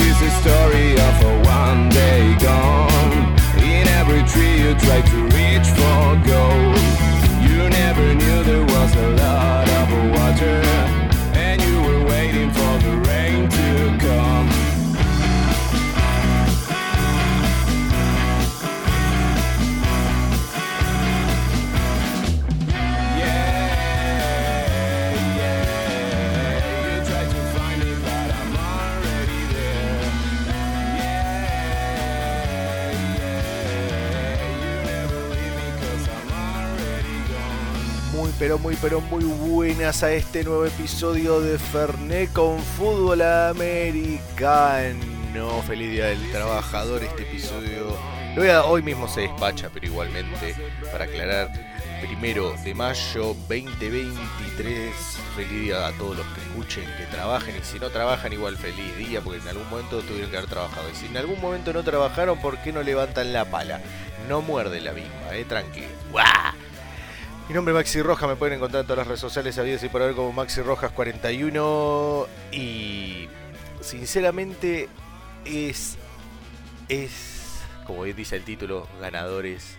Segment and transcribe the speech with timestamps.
[0.00, 3.18] is the story of a one day gone.
[3.58, 6.78] In every tree you try to reach for gold.
[7.46, 9.37] You never knew there was a lot
[38.38, 45.00] pero muy pero muy buenas a este nuevo episodio de Fernet con fútbol americano.
[45.66, 47.96] Feliz día del trabajador este episodio.
[48.66, 50.54] Hoy mismo se despacha, pero igualmente
[50.92, 51.50] para aclarar,
[52.00, 54.94] primero de mayo 2023.
[55.34, 58.96] Feliz día a todos los que escuchen, que trabajen y si no trabajan igual feliz
[58.96, 60.88] día porque en algún momento tuvieron que haber trabajado.
[60.90, 63.80] Y si en algún momento no trabajaron, ¿por qué no levantan la pala?
[64.28, 65.88] No muerde la misma, eh, tranquilo.
[67.48, 69.88] Mi nombre es Maxi Rojas, me pueden encontrar en todas las redes sociales habidas y
[69.88, 73.26] por haber como Maxi Rojas 41 y
[73.80, 74.90] sinceramente
[75.46, 75.96] es
[76.90, 79.76] es como bien dice el título, ganadores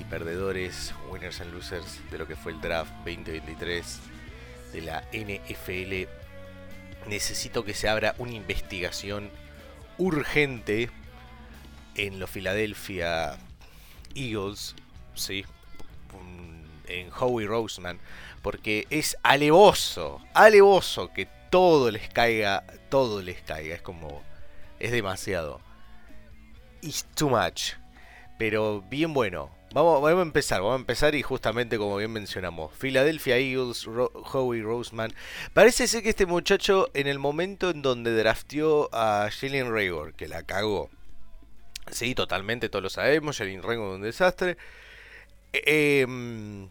[0.00, 4.00] y perdedores, winners and losers de lo que fue el draft 2023
[4.72, 6.08] de la NFL.
[7.10, 9.28] Necesito que se abra una investigación
[9.98, 10.88] urgente
[11.94, 13.36] en los Philadelphia
[14.14, 14.74] Eagles,
[15.14, 15.44] sí,
[17.00, 17.98] en Howie Roseman,
[18.42, 24.22] porque es alevoso, alevoso que todo les caiga, todo les caiga, es como,
[24.78, 25.60] es demasiado.
[26.80, 27.74] It's too much.
[28.38, 29.50] Pero bien bueno.
[29.74, 34.62] Vamos, vamos a empezar, vamos a empezar y justamente como bien mencionamos, Philadelphia Eagles, Howie
[34.62, 35.14] Roseman.
[35.54, 40.28] Parece ser que este muchacho en el momento en donde drafteó a Jalen Rager, que
[40.28, 40.90] la cagó.
[41.90, 44.58] Sí, totalmente, todos lo sabemos, Jalen Rager es un desastre.
[45.52, 46.68] Em,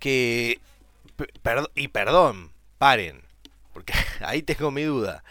[0.00, 0.60] que...
[1.76, 3.22] y perdón, paren,
[3.72, 5.22] porque ahí tengo mi duda.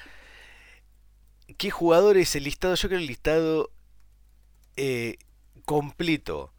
[1.58, 2.76] ¿Qué jugador es el listado?
[2.76, 3.72] Yo creo el listado
[4.78, 5.18] eh,
[5.66, 6.54] completo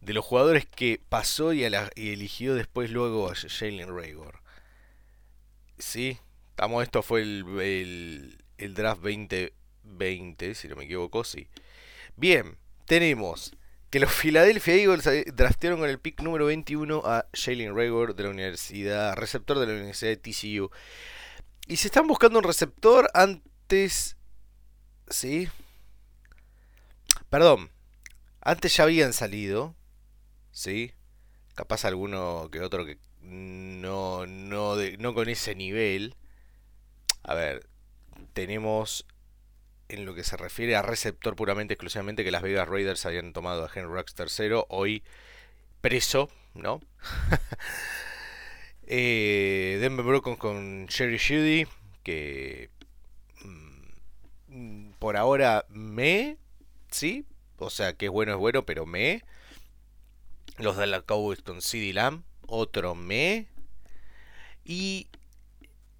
[0.00, 4.40] de los jugadores que pasó y, eligió después luego a Jalen Rager.
[5.78, 6.18] Sí,
[6.48, 11.48] estamos, esto fue el, el, el draft 2020, si no me equivoco, sí.
[12.16, 12.56] Bien,
[12.86, 13.52] tenemos
[13.90, 18.22] que los Philadelphia Eagles eh, draftearon con el pick número 21 a Jalen Rager de
[18.24, 20.70] la universidad, receptor de la Universidad de TCU.
[21.66, 24.16] Y se están buscando un receptor antes...
[25.08, 25.48] ¿Sí?
[27.28, 27.70] Perdón,
[28.40, 29.74] antes ya habían salido,
[30.52, 30.92] ¿sí?
[31.54, 36.16] Capaz alguno que otro que no, no, de- no con ese nivel.
[37.22, 37.68] A ver,
[38.32, 39.06] tenemos
[39.90, 43.64] en lo que se refiere a receptor puramente exclusivamente que las Vegas Raiders habían tomado
[43.64, 45.02] a Henry Rux tercero, hoy
[45.80, 46.80] preso, ¿no?
[48.92, 51.64] Eh, Denver Broncos con Jerry Judy,
[52.02, 52.70] que
[54.48, 56.38] mm, por ahora me,
[56.90, 57.24] ¿sí?
[57.58, 59.22] O sea, que es bueno es bueno, pero me.
[60.58, 63.46] Los de la Cowboys con CD Lamb, otro me.
[64.64, 65.06] Y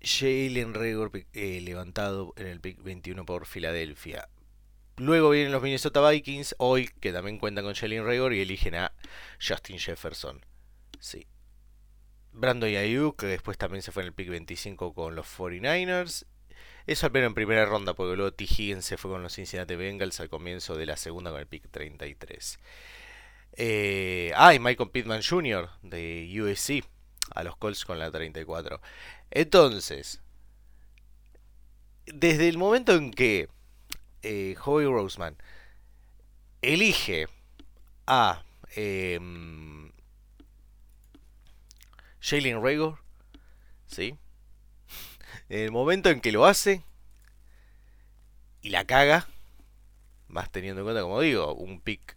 [0.02, 4.28] Jalen Rager eh, levantado en el pick 21 por Filadelfia.
[4.96, 8.92] Luego vienen los Minnesota Vikings, hoy que también cuentan con Jalen Rager y eligen a
[9.40, 10.44] Justin Jefferson.
[10.98, 11.26] Sí.
[12.32, 16.26] Brandon Ayuk, que después también se fue en el pick 25 con los 49ers.
[16.86, 18.44] Eso al menos en primera ronda, porque luego T.
[18.44, 21.70] Higgins se fue con los Cincinnati Bengals al comienzo de la segunda con el pick
[21.70, 22.58] 33.
[23.52, 25.68] Eh, ah, y Michael Pittman Jr.
[25.82, 26.84] de USC
[27.34, 28.80] a los Colts con la 34.
[29.30, 30.20] Entonces,
[32.06, 33.48] desde el momento en que
[34.22, 35.36] eh, Howie Roseman
[36.62, 37.28] elige
[38.06, 38.42] a
[38.74, 39.92] em,
[42.20, 42.94] Jalen Rager,
[43.86, 44.16] ¿sí?
[45.48, 46.82] En el momento en que lo hace
[48.62, 49.26] y la caga,
[50.28, 52.16] más teniendo en cuenta, como digo, un pick,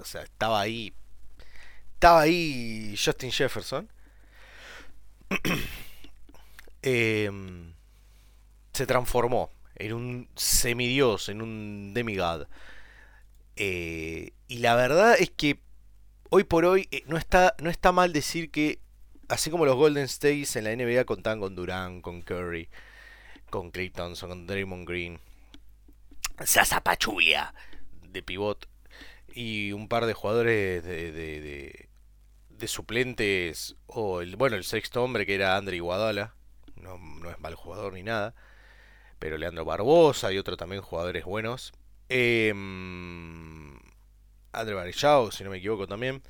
[0.00, 0.92] o sea, estaba ahí,
[1.94, 3.88] estaba ahí Justin Jefferson,
[6.82, 7.72] em,
[8.72, 12.46] se transformó en un semidios, en un demigod.
[13.56, 15.60] Eh, y la verdad es que
[16.30, 18.80] hoy por hoy eh, no está, no está mal decir que,
[19.28, 22.68] así como los Golden States en la NBA contaban con Durant, con Curry,
[23.50, 25.20] con Clay con Draymond Green,
[26.44, 27.54] Sasa Pachulia
[28.02, 28.68] de pivot
[29.32, 31.88] y un par de jugadores de, de, de-
[32.58, 36.34] de suplentes, o el, bueno, el sexto hombre que era Andre Iguadala,
[36.76, 38.34] no, no es mal jugador ni nada.
[39.18, 41.72] pero Leandro Barbosa y otro también jugadores buenos.
[42.08, 42.52] Eh,
[44.52, 46.22] André Varillao, si no me equivoco también.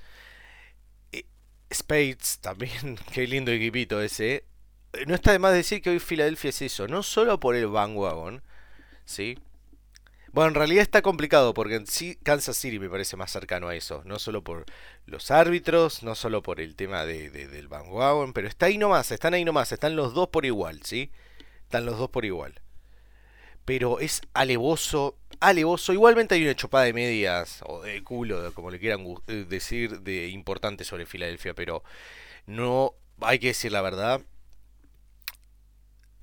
[1.12, 1.24] Eh,
[1.72, 4.44] Spades también, qué lindo equipito ese.
[4.92, 7.66] Eh, no está de más decir que hoy Filadelfia es eso, no solo por el
[7.68, 8.42] bandwagon,
[9.04, 9.38] ¿sí?
[10.34, 11.80] Bueno, en realidad está complicado porque
[12.24, 14.02] Kansas City me parece más cercano a eso.
[14.04, 14.66] No solo por
[15.06, 19.34] los árbitros, no solo por el tema de, del bandwagon, pero está ahí nomás, están
[19.34, 21.12] ahí nomás, están los dos por igual, ¿sí?
[21.62, 22.60] Están los dos por igual.
[23.64, 25.92] Pero es alevoso, alevoso.
[25.92, 30.26] Igualmente hay una chupada de medias, o de culo, como le quieran eh, decir, de
[30.26, 31.84] importante sobre Filadelfia, pero
[32.46, 34.20] no hay que decir la verdad.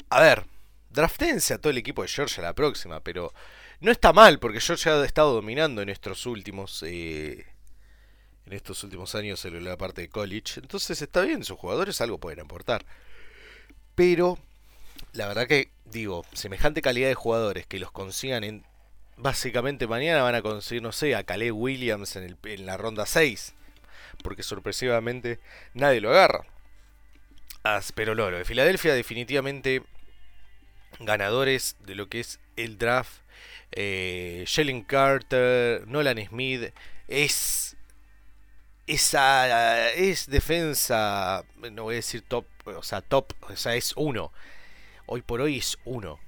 [0.10, 0.44] A ver,
[0.90, 3.34] draftense a todo el equipo de Georgia la próxima, pero
[3.82, 6.84] no está mal, porque Georgia ha estado dominando en estos últimos.
[6.84, 7.46] Eh,
[8.46, 10.60] en estos últimos años en la parte de college.
[10.60, 12.86] Entonces está bien, sus jugadores algo pueden aportar.
[13.96, 14.38] Pero,
[15.14, 18.66] la verdad que, digo, semejante calidad de jugadores que los consigan en.
[19.18, 23.06] Básicamente mañana van a conseguir, no sé, a Caleb Williams en, el, en la ronda
[23.06, 23.54] 6.
[24.24, 25.40] Porque sorpresivamente
[25.74, 26.46] nadie lo agarra.
[27.96, 29.84] pero lo de Filadelfia definitivamente
[31.00, 33.21] ganadores de lo que es el draft.
[33.72, 34.46] Eh,
[34.88, 36.74] Carter, Nolan Smith,
[37.08, 37.78] es
[38.88, 44.32] esa es defensa, no voy a decir top, o sea, top, o sea, es uno.
[45.06, 46.20] Hoy por hoy es uno.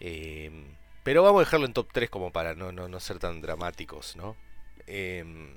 [0.00, 0.74] Em,
[1.04, 4.36] pero vamos a dejarlo en top 3 como para no, no, ser tan dramáticos, ¿no?
[4.86, 5.56] Em,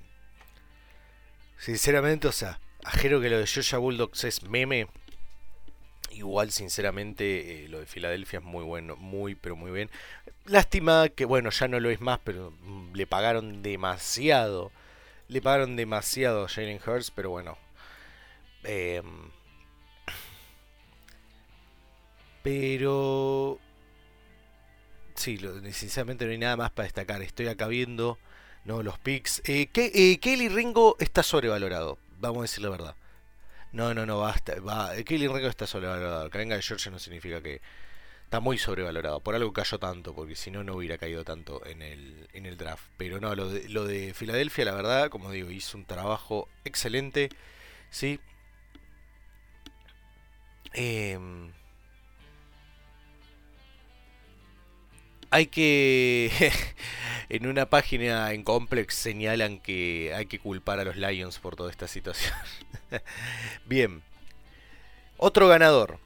[1.58, 4.88] sinceramente, o sea, ajero que lo de Georgia Bulldogs es meme.
[6.12, 9.90] Igual, sinceramente, eh, lo de Filadelfia es muy bueno, muy, pero muy bien.
[10.46, 14.72] Lástima que, bueno, ya no lo es más, pero mm, le pagaron demasiado.
[15.28, 17.58] Le pagaron demasiado a Jalen Hurts, pero bueno.
[18.64, 19.32] Em,
[22.44, 23.60] pero...
[25.16, 27.22] Sí, lo, sinceramente no hay nada más para destacar.
[27.22, 28.20] Estoy acá viendo
[28.66, 29.42] no los picks.
[29.46, 32.96] Eh, eh, Kelly Ringo está sobrevalorado, vamos a decir la verdad.
[33.72, 34.60] No, no, no, basta.
[34.62, 34.96] Va.
[35.04, 36.30] Kelly Ringo está sobrevalorado.
[36.30, 37.62] Que venga de Georgia no significa que
[38.36, 39.22] está muy sobrevalorado.
[39.22, 42.58] Por algo cayó tanto, porque si no, no hubiera caído tanto en el, en el
[42.58, 42.84] draft.
[42.98, 47.30] Pero no, lo de, lo de Filadelfia, la verdad, como digo, hizo un trabajo excelente.
[47.90, 48.20] Sí.
[50.74, 51.54] Em,
[55.30, 56.52] hay que...
[57.30, 61.72] en una página en Complex señalan que hay que culpar a los Lions por toda
[61.72, 62.36] esta situación.
[63.66, 64.04] Bien.
[65.18, 66.05] Otro ganador.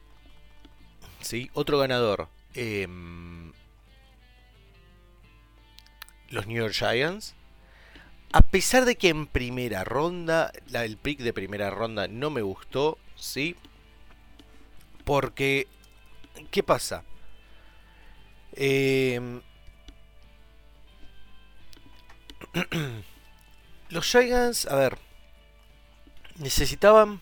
[1.20, 1.50] ¿Sí?
[1.54, 2.28] Otro ganador.
[2.54, 3.52] Em,
[6.30, 7.34] los New York Giants.
[8.32, 12.96] A pesar de que en primera ronda, el pick de primera ronda no me gustó,
[13.16, 13.56] ¿sí?
[15.04, 15.66] Porque,
[16.52, 17.02] ¿qué pasa?
[18.52, 19.40] Eh,
[23.90, 24.98] los Giants, a ver,
[26.36, 27.20] necesitaban,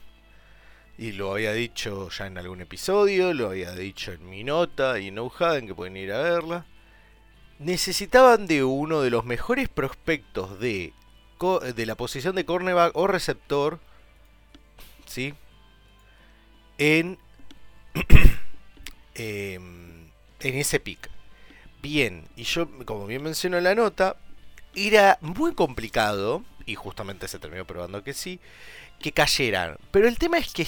[0.98, 5.08] y lo había dicho ya en algún episodio, lo había dicho en mi nota y
[5.08, 6.66] en No que pueden ir a verla,
[7.60, 10.92] necesitaban de uno de los mejores prospectos de,
[11.74, 13.78] de la posición de cornerback o receptor,
[15.06, 15.34] ¿sí?
[16.78, 17.16] En,
[19.14, 20.10] em,
[20.40, 21.10] en ese pick.
[21.80, 24.16] Bien, y yo, como bien menciono en la nota,
[24.74, 28.40] era muy complicado, y justamente se terminó probando que sí,
[28.98, 29.76] que cayeran.
[29.92, 30.66] Pero el tema es que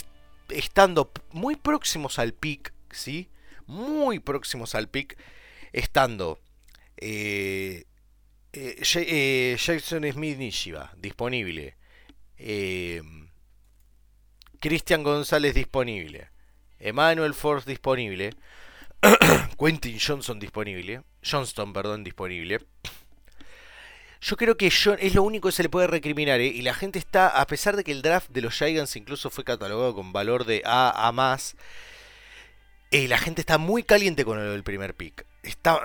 [0.52, 3.28] estando muy próximos al pick, ¿sí?
[3.66, 5.16] Muy próximos al pick,
[5.72, 6.40] estando
[6.96, 7.84] eh,
[8.52, 11.76] eh, eh, Smith Nishiba disponible,
[14.58, 16.30] Cristian González disponible,
[16.78, 18.34] Emmanuel Force disponible,
[19.58, 22.60] Quentin Johnson disponible, Johnston, perdón, disponible.
[24.20, 26.46] Yo creo que John es lo único que se le puede recriminar, ¿eh?
[26.46, 29.44] y la gente está, a pesar de que el draft de los Giants incluso fue
[29.44, 31.56] catalogado con valor de A a más,
[32.90, 35.24] eh, la gente está muy caliente con el primer pick.
[35.42, 35.80] Está,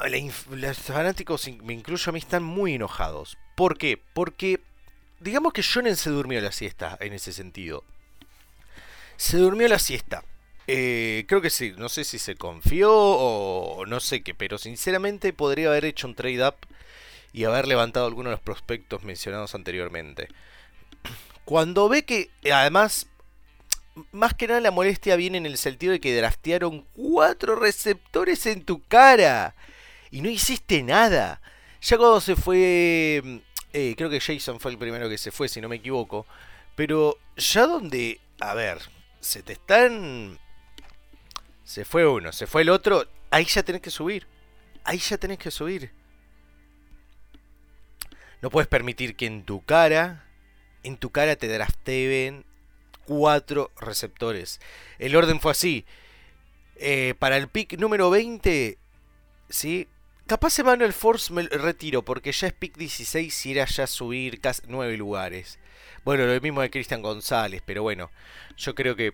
[0.50, 3.38] los fanáticos, me incluyo a mí, están muy enojados.
[3.56, 4.02] ¿Por qué?
[4.14, 4.60] Porque,
[5.22, 7.86] digamos que John se durmió la siesta en ese sentido.
[9.16, 10.26] Se durmió la siesta.
[10.68, 15.32] Eh, creo que sí, no sé si se confió o no sé qué, pero sinceramente
[15.32, 16.56] podría haber hecho un trade up
[17.36, 20.30] y haber levantado algunos de los prospectos mencionados anteriormente.
[21.44, 23.08] Cuando ve que, además,
[24.14, 28.64] más que nada la molestia viene en el sentido de que draftearon cuatro receptores en
[28.64, 29.54] tu cara
[30.12, 31.42] y no hiciste nada.
[31.82, 33.42] Ya cuando se fue,
[33.74, 36.26] eh, creo que Jason fue el primero que se fue, si no me equivoco,
[36.78, 38.80] pero ya donde, a ver,
[39.20, 40.40] se te están...
[41.66, 44.26] Se fue uno, se fue el otro, ahí ya tenés que subir.
[44.86, 45.92] ahí ya tenés que subir.
[48.42, 50.26] No puedes permitir que en tu cara,
[50.84, 52.46] en tu cara te drafteen
[53.06, 54.60] cuatro receptores.
[55.00, 55.86] El orden fue así.
[56.78, 58.78] Eh, para el pick número 20,
[59.50, 59.88] ¿sí?
[60.28, 64.64] Capaz Emmanuel Force me retiro porque ya es pick 16 y era ya subir casi
[64.68, 65.60] 9 lugares.
[66.04, 68.10] Bueno, lo mismo de Cristian González, pero bueno,
[68.58, 69.14] yo creo que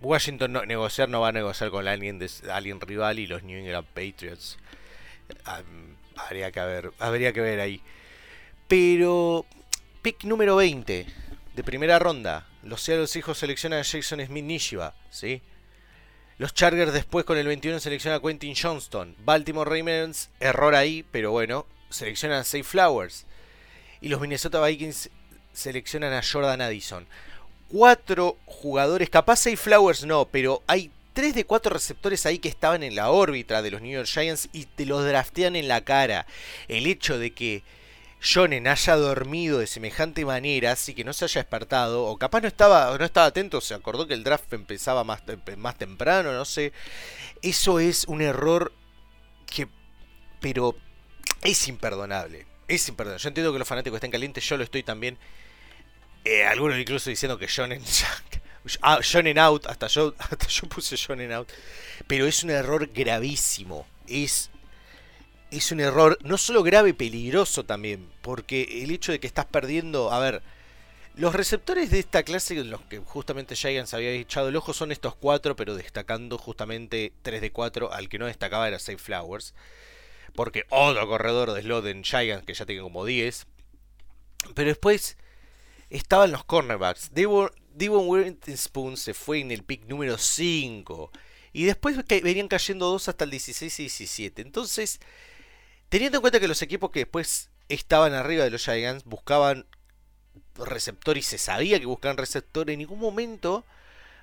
[0.00, 3.58] Washington no, negociar no va a negociar con alguien, de, alguien rival y los New
[3.58, 4.58] England Patriots.
[6.16, 7.80] Habría, que ver, habría que ver ahí.
[8.68, 9.46] Pero,
[10.02, 11.06] pick número 20
[11.54, 12.46] de primera ronda.
[12.62, 15.42] Los Seattle hijos seleccionan a Jason Smith Nishiba, ¿sí?
[16.38, 19.16] Los Chargers después con el 21 seleccionan a Quentin Johnston.
[19.24, 23.24] Baltimore Ravens, error ahí, pero bueno, seleccionan a Safe Flowers.
[24.02, 25.08] Y los Minnesota Vikings
[25.54, 27.06] seleccionan a Jordan Addison.
[27.68, 32.82] Cuatro jugadores, capaz Safe Flowers no, pero hay tres de cuatro receptores ahí que estaban
[32.82, 36.26] en la órbita de los New York Giants y te los draftean en la cara.
[36.68, 37.62] El hecho de que
[38.22, 42.48] Jonen haya dormido de semejante manera, así que no se haya despertado, o capaz no
[42.48, 45.22] estaba, no estaba atento, se acordó que el draft empezaba más,
[45.56, 46.74] más temprano, no sé.
[47.40, 48.74] Eso es un error
[49.46, 49.68] que,
[50.42, 50.76] pero
[51.40, 52.46] es imperdonable.
[52.68, 53.22] Es imperdonable.
[53.22, 55.16] Yo entiendo que los fanáticos estén calientes, yo lo estoy también.
[56.26, 57.80] Eh, algunos incluso diciendo que Jonen,
[58.82, 60.96] ah, Jonen out, hasta yo, hasta yo puse
[61.32, 61.48] out.
[62.06, 63.86] Pero es un error gravísimo.
[64.06, 64.50] Es
[65.50, 70.12] es un error no solo grave, peligroso también, porque el hecho de que estás perdiendo,
[70.12, 70.42] a ver,
[71.14, 74.92] los receptores de esta clase, en los que justamente Giants había echado el ojo, son
[74.92, 79.54] estos cuatro, pero destacando justamente 3 de 4, al que no destacaba era Safe Flowers,
[80.34, 83.46] porque otro corredor de slot en Giants, que ya tiene como 10,
[84.54, 85.16] pero después
[85.90, 87.12] estaban los cornerbacks.
[87.12, 91.10] Devon, Devon Spoon se fue en el pick número 5.
[91.52, 94.42] Y después venían cayendo dos hasta el 16 y 17.
[94.42, 95.00] Entonces,
[95.88, 99.66] Teniendo en cuenta que los equipos que después estaban arriba de los Giants buscaban
[100.56, 103.64] receptor y se sabía que buscaban receptor, en ningún momento,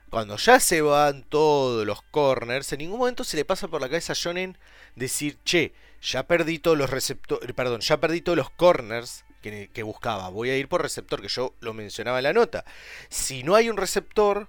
[0.09, 3.87] cuando ya se van todos los corners, en ningún momento se le pasa por la
[3.87, 4.57] cabeza a Jonen
[4.95, 10.29] decir, che, ya perdí todos los receptores, perdón, ya perdí todos los corners que, buscaba,
[10.29, 12.63] voy a ir por receptor, que yo lo mencionaba en la nota.
[13.09, 14.47] Si no hay un receptor,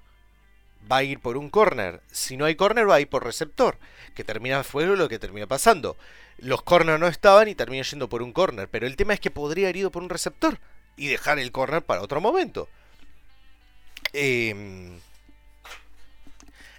[0.90, 2.00] va a ir por un corner.
[2.10, 3.76] Si no hay corner, va a ir por receptor.
[4.14, 5.96] Que termina, fue lo que termina pasando.
[6.38, 8.68] Los corners no estaban y terminó yendo por un corner.
[8.68, 10.58] Pero el tema es que podría haber ido por un receptor
[10.96, 12.68] y dejar el corner para otro momento.
[14.12, 15.00] Em,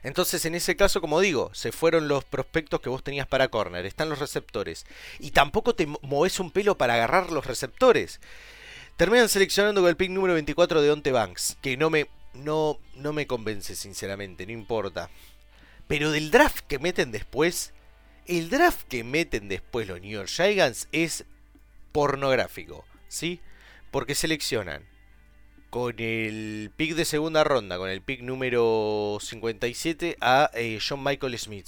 [0.05, 3.87] entonces, en ese caso, como digo, se fueron los prospectos que vos tenías para corner.
[3.87, 4.85] Están los receptores.
[5.19, 8.19] Y tampoco te moves un pelo para agarrar los receptores.
[8.97, 11.57] Terminan seleccionando con el pick número 24 de Onte Banks.
[11.59, 15.09] Que no me no, no me convence, sinceramente, no importa.
[15.87, 17.73] Pero del draft que meten después,
[18.27, 21.25] el draft que meten después los New York Giants es
[21.91, 23.39] pornográfico, ¿sí?
[23.89, 24.83] Porque seleccionan
[25.75, 31.37] con el pick de segunda ronda, con el pick número 57, a eh, John Michael
[31.37, 31.67] Smith.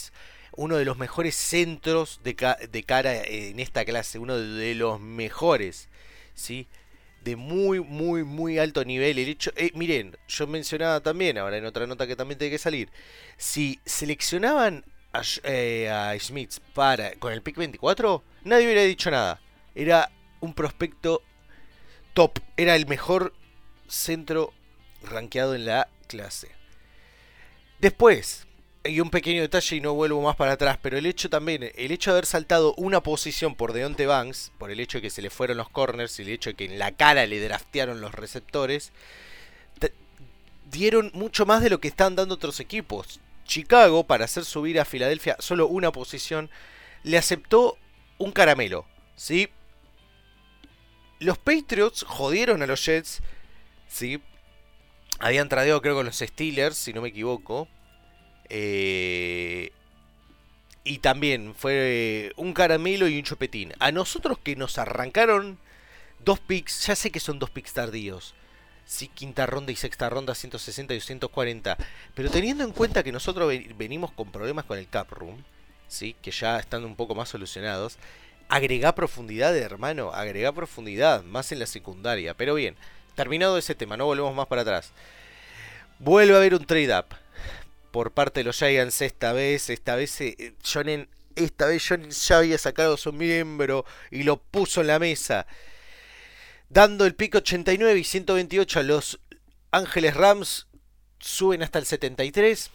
[0.56, 2.34] Uno de los mejores centros de,
[2.86, 5.90] cara en esta clase, uno de los mejores,
[6.36, 6.70] ¿sí?
[7.26, 9.20] de muy, muy, muy alto nivel.
[9.20, 12.60] El hecho, eh, miren, yo mencionaba también, ahora en otra nota que también tiene que
[12.60, 12.90] salir,
[13.36, 19.42] si seleccionaban a, eh, Smith para con el pick 24, nadie hubiera dicho nada.
[19.76, 20.10] Era
[20.40, 21.24] un prospecto
[22.14, 23.34] top, era el mejor
[23.88, 24.54] centro
[25.04, 26.52] rankeado en la clase.
[27.80, 28.48] Después,
[28.84, 31.92] y un pequeño detalle y no vuelvo más para atrás, pero el hecho también, el
[31.92, 35.22] hecho de haber saltado una posición por Deonte Banks, por el hecho de que se
[35.22, 38.14] le fueron los corners y el hecho de que en la cara le draftearon los
[38.14, 38.92] receptores,
[40.72, 43.20] dieron mucho más de lo que están dando otros equipos.
[43.46, 46.50] Chicago, para hacer subir a Filadelfia solo una posición,
[47.04, 47.78] le aceptó
[48.18, 49.50] un caramelo, ¿sí?
[51.20, 53.22] Los Patriots jodieron a los Jets,
[53.88, 54.22] ¿sí?
[55.20, 57.68] Habían traído creo con los Steelers, si no me equivoco.
[58.50, 59.72] Eh,
[60.84, 63.74] y también fue un caramelo y un chupetín.
[63.80, 65.58] A nosotros que nos arrancaron
[66.20, 68.36] dos picks, ya sé que son dos picks tardíos.
[68.86, 71.78] Sí, quinta ronda y sexta ronda, 160 y 240.
[72.14, 75.44] Pero teniendo en cuenta que nosotros venimos con problemas con el cap room,
[75.90, 76.16] ¿sí?
[76.22, 77.98] que ya están un poco más solucionados,
[78.48, 82.34] agregá profundidad, hermano, agregá profundidad, más en la secundaria.
[82.34, 82.78] Pero bien,
[83.18, 84.92] terminado ese tema, no volvemos más para atrás.
[86.00, 87.08] Vuelve a haber un trade-up
[87.92, 89.70] por parte de los Giants esta vez.
[89.70, 90.54] Esta vez eh,
[91.36, 95.48] esta vez Jonen ya había sacado su miembro y lo puso en la mesa.
[96.70, 99.20] Dando el pico 89 y 128 a los
[99.72, 100.68] Ángeles Rams.
[101.20, 102.70] Suben hasta el 73.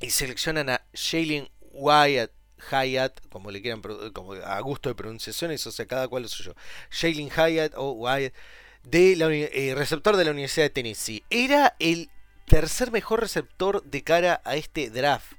[0.00, 2.30] Y seleccionan a Jalen Wyatt.
[2.70, 3.80] Hyatt, como le quieran,
[4.12, 6.54] como a gusto de pronunciaciones, o sea, cada cual lo suyo.
[6.90, 8.34] Jalen Hyatt o Wyatt,
[8.84, 11.24] de la, eh, receptor de la Universidad de Tennessee.
[11.30, 12.10] Era el
[12.46, 15.32] tercer mejor receptor de cara a este draft.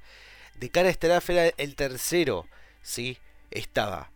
[0.56, 2.48] De cara a este draft era el tercero,
[2.82, 3.18] ¿sí?
[3.50, 4.12] Estaba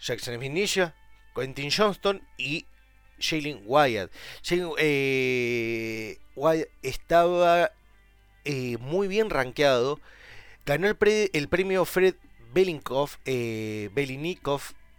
[0.00, 0.92] Jackson Smith
[1.34, 2.66] Quentin Johnston y
[3.20, 4.10] Jalen Wyatt.
[4.42, 7.72] Jalen eh, Wyatt estaba
[8.44, 10.00] eh, muy bien rankeado.
[10.64, 10.96] Ganó el,
[11.48, 12.14] premio Fred
[12.52, 13.90] Belinkov, eh,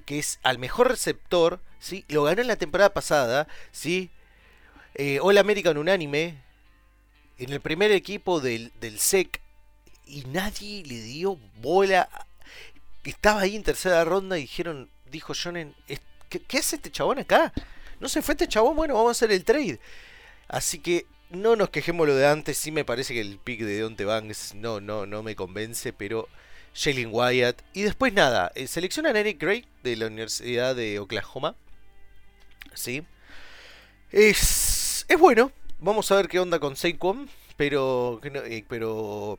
[0.05, 1.62] que es al mejor receptor.
[1.79, 2.05] ¿Sí?
[2.09, 3.48] Lo ganó en la temporada pasada.
[3.71, 4.09] ¿sí?
[4.95, 6.41] Eh, All American Unánime.
[7.38, 9.41] En el primer equipo del, del SEC.
[10.05, 12.09] Y nadie le dio bola.
[13.03, 15.75] Estaba ahí en tercera ronda y dijeron, dijo Jonen,
[16.29, 17.53] ¿qué, ¿qué hace este chabón acá?
[18.00, 19.79] No se fue este chabón, bueno, vamos a hacer el trade.
[20.48, 23.79] Así que no nos quejemos lo de antes, sí me parece que el pick de
[23.79, 26.27] Donte Banks no, no, no me convence, pero
[26.74, 27.62] Jalen Wyatt.
[27.74, 31.55] Y después nada, eh, seleccionan a Eric Gray de la Universidad de Oklahoma.
[32.79, 33.03] Sí.
[34.12, 35.51] Es, es bueno.
[35.79, 37.29] Vamos a ver qué onda con Saquon.
[37.57, 39.38] Pero, eh, pero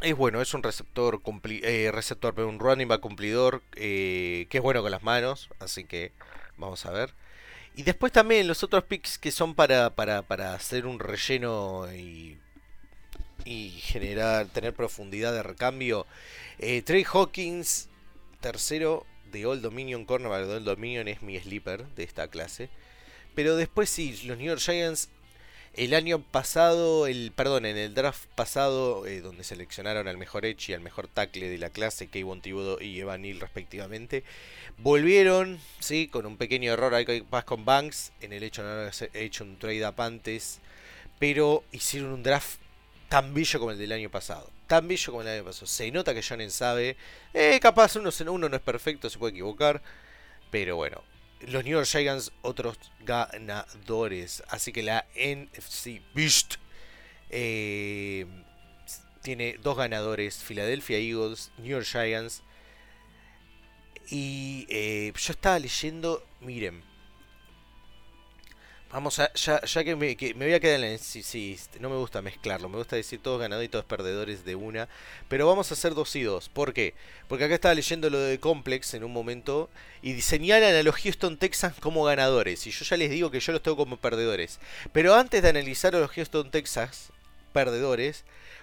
[0.00, 4.80] es bueno, es un receptor, eh, receptor, pero un running back cumplidor que es bueno
[4.80, 5.50] con las manos.
[5.60, 6.12] Así que
[6.56, 7.12] vamos a ver.
[7.76, 12.38] Y después también los otros picks que son para, para, para hacer un relleno y,
[13.44, 16.06] y generar, tener profundidad de recambio.
[16.58, 17.90] Eh, Trey Hawkins,
[18.40, 19.04] tercero
[19.34, 22.70] de Old Dominion Cornerback Old Dominion, es mi sleeper de esta clase.
[23.34, 25.10] Pero después sí, los New York Giants
[25.76, 30.70] el año pasado, el perdón, en el draft pasado, eh, donde seleccionaron al mejor Edge
[30.70, 34.22] y al mejor tackle de la clase, Kayvon Thibodeau y Evan Neal respectivamente,
[34.78, 37.04] volvieron, sí, con un pequeño error ahí
[37.44, 40.60] con Banks, en el hecho de no haber hecho un trade up antes,
[41.18, 42.60] pero hicieron un draft
[43.08, 44.50] tan bello como el del año pasado.
[44.66, 45.66] Tan bello como el del año pasado.
[45.66, 46.96] Se nota que Jonen sabe,
[47.32, 49.82] eh, capaz uno, uno no es perfecto, se puede equivocar,
[50.50, 51.02] pero bueno,
[51.40, 54.42] los New York Giants otros ganadores.
[54.48, 56.56] Así que la NFC Beast
[57.30, 58.26] eh,
[59.22, 62.42] tiene dos ganadores, Philadelphia Eagles, New York Giants.
[64.10, 66.82] Y eh, yo estaba leyendo, miren,
[68.94, 72.22] Vamos a, ya, ya que, me, voy a quedar en la sí, no me gusta
[72.22, 74.88] mezclarlo, me gusta decir todos ganadores y todos perdedores de una,
[75.28, 76.48] pero vamos a hacer dos y dos.
[76.48, 76.94] ¿Por qué?
[77.26, 79.68] Porque acá estaba leyendo lo de Complex en un momento
[80.00, 83.52] y señalan a los Houston Texans como ganadores, y yo ya les digo que yo
[83.52, 84.60] los tengo como perdedores.
[84.92, 87.10] Pero antes de analizar a los Houston Texans
[87.52, 88.22] perdedores,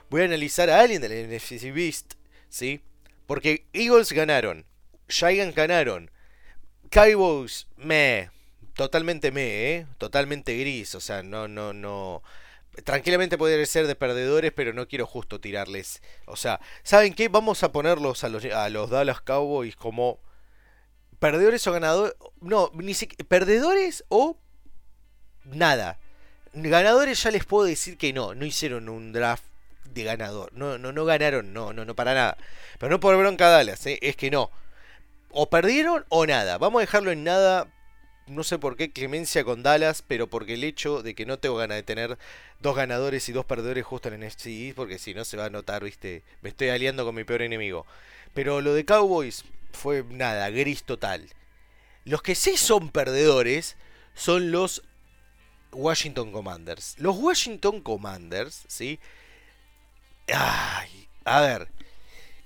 [0.10, 2.14] voy a analizar a alguien del NFC Beast,
[2.48, 2.80] ¿sí?
[3.28, 4.64] Porque Eagles ganaron,
[5.10, 6.10] Giants ganaron,
[6.90, 8.30] Cowboys, me
[8.76, 9.88] totalmente me, ¿eh?
[9.98, 12.24] Totalmente gris, o sea, no, no, no...
[12.86, 16.02] Tranquilamente podría ser de perdedores, pero no quiero justo tirarles.
[16.26, 17.28] O sea, ¿saben qué?
[17.28, 20.20] Vamos a ponerlos a los, a los Dallas Cowboys como
[21.20, 22.16] perdedores o ganadores.
[22.40, 23.26] No, ni siquiera.
[23.28, 24.38] Perdedores o
[25.44, 26.00] nada.
[26.54, 29.44] Ganadores ya les puedo decir que no, no hicieron un draft
[29.86, 30.52] de ganador.
[30.54, 32.38] No, no, no ganaron, no, no, no para nada.
[32.80, 34.00] Pero no por bronca Dallas, ¿eh?
[34.02, 34.50] es que no.
[35.30, 36.58] O perdieron o nada.
[36.58, 37.68] Vamos a dejarlo en nada
[38.32, 41.58] no sé por qué clemencia con Dallas, pero porque el hecho de que no tengo
[41.58, 42.18] ganas de tener
[42.60, 45.50] dos ganadores y dos perdedores justo en el NFC, porque si no se va a
[45.50, 47.86] notar, viste, me estoy aliando con mi peor enemigo.
[48.34, 51.28] Pero lo de Cowboys fue nada, gris total.
[52.06, 53.76] Los que sí son perdedores
[54.16, 54.82] son los
[55.72, 56.96] Washington Commanders.
[56.98, 59.00] Los Washington Commanders, ¿sí?
[60.34, 61.68] Ay, a ver.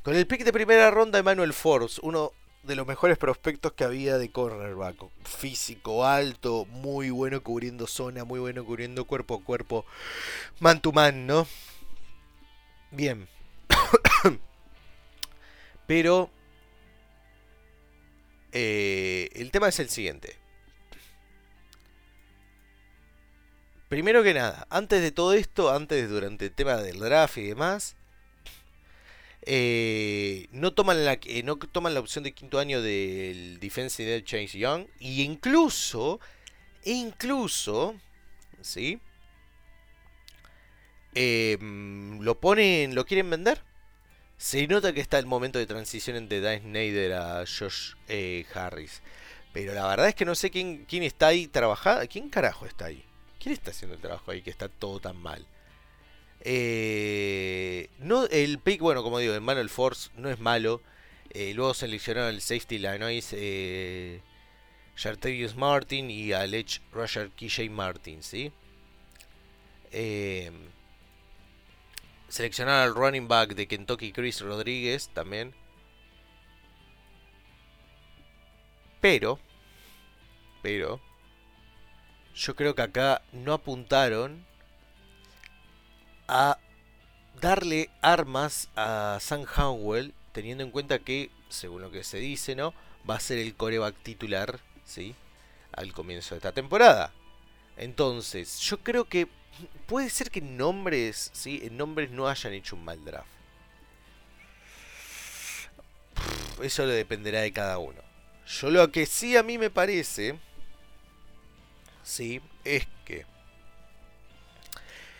[0.04, 2.32] Con el pick de primera ronda, Emmanuel Forbes, uno
[2.66, 4.98] de los mejores prospectos que había de cornerback.
[5.24, 9.86] Físico alto, muy bueno cubriendo zona, muy bueno cubriendo cuerpo a cuerpo,
[10.60, 11.48] man to man, ¿no?
[12.92, 13.28] Bien.
[15.88, 16.30] Pero
[18.52, 20.38] eh, el tema es el siguiente.
[23.90, 27.96] Primero que nada, antes de todo esto, antes durante el tema del draft y demás,
[29.46, 34.58] eh, no, toman la, eh, no toman la opción de quinto año del Defensive Chase
[34.58, 34.88] Young.
[35.00, 36.20] Y incluso,
[36.84, 37.96] incluso,
[38.62, 39.00] ¿sí?
[41.14, 43.62] Em, lo ponen, lo quieren vender.
[44.38, 49.02] Se nota que está el momento de transición entre Dan Snyder a Josh eh, Harris.
[49.54, 52.06] Pero la verdad es que no sé quién, quién está ahí trabajando.
[52.10, 53.06] ¿Quién carajo está ahí?
[53.40, 55.46] ¿Quién está haciendo el trabajo ahí que está todo tan mal?
[56.48, 60.82] Eh, no, el pick, bueno, como digo, Manuel Force no es malo.
[61.32, 64.22] Eh, luego seleccionaron el safety Lanois eh,
[65.56, 68.52] Martin y al Edge Roger KJ Martin, ¿sí?
[69.92, 70.52] Eh,
[72.30, 75.54] Seleccionar al running back de Kentucky Chris Rodríguez también.
[79.02, 79.40] Pero,
[80.62, 81.00] pero,
[82.36, 84.46] yo creo que acá no apuntaron
[86.28, 86.58] a
[87.40, 92.74] darle armas a Sam Howell, teniendo en cuenta que, según lo que se dice, ¿no?
[93.10, 95.16] Va a ser el coreback titular, ¿sí?
[95.72, 97.12] Al comienzo de esta temporada.
[97.78, 99.28] Entonces, yo creo que
[99.86, 101.62] puede ser que en nombres, ¿sí?
[101.64, 103.28] En nombres no hayan hecho un mal draft.
[106.62, 108.02] Eso lo dependerá de cada uno.
[108.48, 110.40] Yo lo que sí a mí me parece,
[112.04, 113.26] sí, es que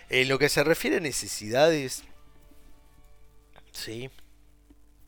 [0.10, 2.04] en lo que se refiere a necesidades,
[3.72, 4.10] sí,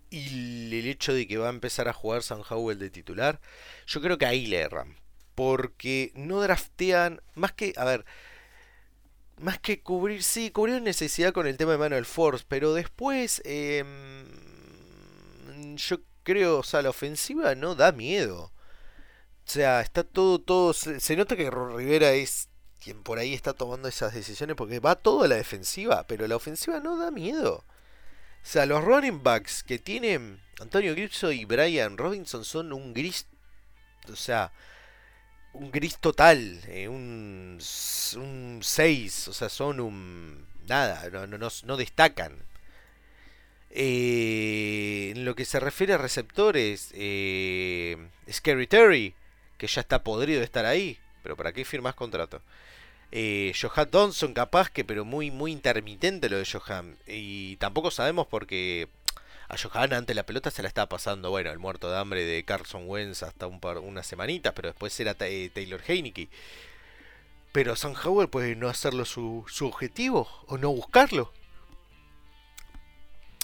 [0.09, 3.39] y el hecho de que va a empezar a jugar San Howell de titular,
[3.85, 4.95] yo creo que ahí le erran.
[5.35, 8.05] Porque no draftean, más que, a ver,
[9.39, 13.83] más que cubrir, sí, cubrir necesidad con el tema de Manuel Force, pero después, eh,
[15.75, 18.51] yo creo, o sea, la ofensiva no da miedo.
[19.45, 22.49] O sea, está todo, todo, se, se nota que Rivera es
[22.83, 26.35] quien por ahí está tomando esas decisiones porque va todo a la defensiva, pero la
[26.35, 27.63] ofensiva no da miedo.
[28.43, 33.27] O sea, los running backs que tienen Antonio Gibson y Brian Robinson son un gris,
[34.11, 34.51] o sea,
[35.53, 41.09] un gris total, eh, un 6, o sea, son un nada,
[41.65, 42.45] no, destacan.
[43.69, 47.97] Eh, en lo que se refiere a receptores, eh,
[48.31, 49.13] Scary Terry,
[49.57, 52.41] que ya está podrido de estar ahí, pero ¿para qué firmas contrato?
[53.11, 56.95] Eh, Johan Johnson capaz que, pero muy, muy intermitente lo de Johan.
[57.05, 58.87] Y tampoco sabemos porque
[59.49, 62.45] a Johan antes la pelota se la estaba pasando, bueno, el muerto de hambre de
[62.45, 66.29] Carson Wentz hasta un par, unas semanitas, pero después era eh, Taylor Heineke.
[67.51, 71.33] Pero San Howell puede no hacerlo su, su objetivo o no buscarlo.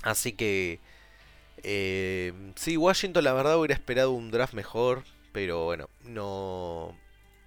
[0.04, 0.80] Así que...
[1.64, 6.96] Eh, sí, Washington la verdad hubiera esperado un draft mejor, pero bueno, no...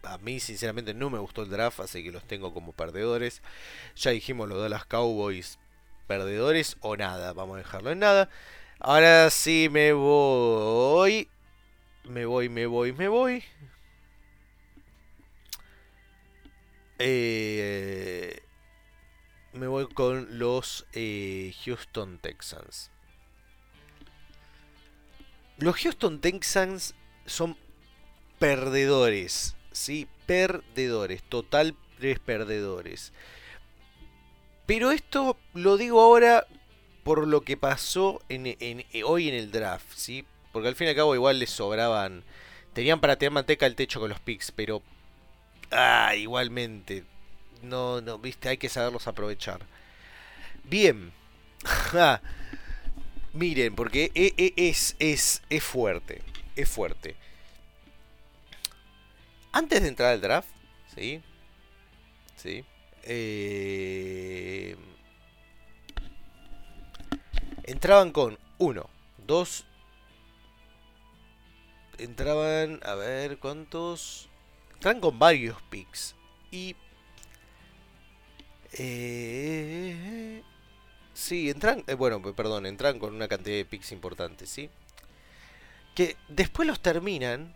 [0.06, 3.42] A mí sinceramente no me gustó el draft, así que los tengo como perdedores.
[3.96, 5.58] Ya dijimos los las Cowboys
[6.06, 8.28] perdedores o nada, vamos a dejarlo en nada.
[8.78, 11.28] Ahora sí me voy.
[12.04, 13.44] Me voy, me voy, me voy.
[16.98, 18.40] Eh,
[19.52, 22.90] me voy con los eh, Houston Texans.
[25.58, 27.56] Los Houston Texans son
[28.38, 30.08] perdedores, ¿sí?
[30.26, 31.76] Perdedores, total
[32.24, 33.12] perdedores.
[34.66, 36.46] Pero esto lo digo ahora
[37.04, 40.24] por lo que pasó en, hoy en el draft, ¿sí?
[40.52, 42.24] Porque al fin y al cabo igual les sobraban...
[42.72, 44.82] Tenían para tirar manteca al techo con los picks, pero...
[45.70, 47.04] Ah, igualmente,
[47.62, 49.60] no, no, viste, hay que saberlos aprovechar.
[50.64, 51.12] Bien.
[53.32, 56.22] Miren, porque e, e, es, es, es fuerte.
[56.54, 57.16] Es fuerte.
[59.56, 60.50] Antes de entrar al draft,
[60.94, 61.22] ¿sí?
[62.36, 62.62] ¿Sí?
[63.04, 64.76] Eh,
[67.62, 68.90] entraban con uno,
[69.26, 69.64] dos.
[71.96, 74.28] Entraban, a ver, ¿cuántos?
[74.74, 76.14] Entraban con varios picks.
[76.50, 76.76] Y
[78.72, 80.42] eh,
[81.14, 84.68] sí, entran, eh, bueno, perdón, entran con una cantidad de picks importantes, ¿sí?
[85.94, 87.54] Que después los terminan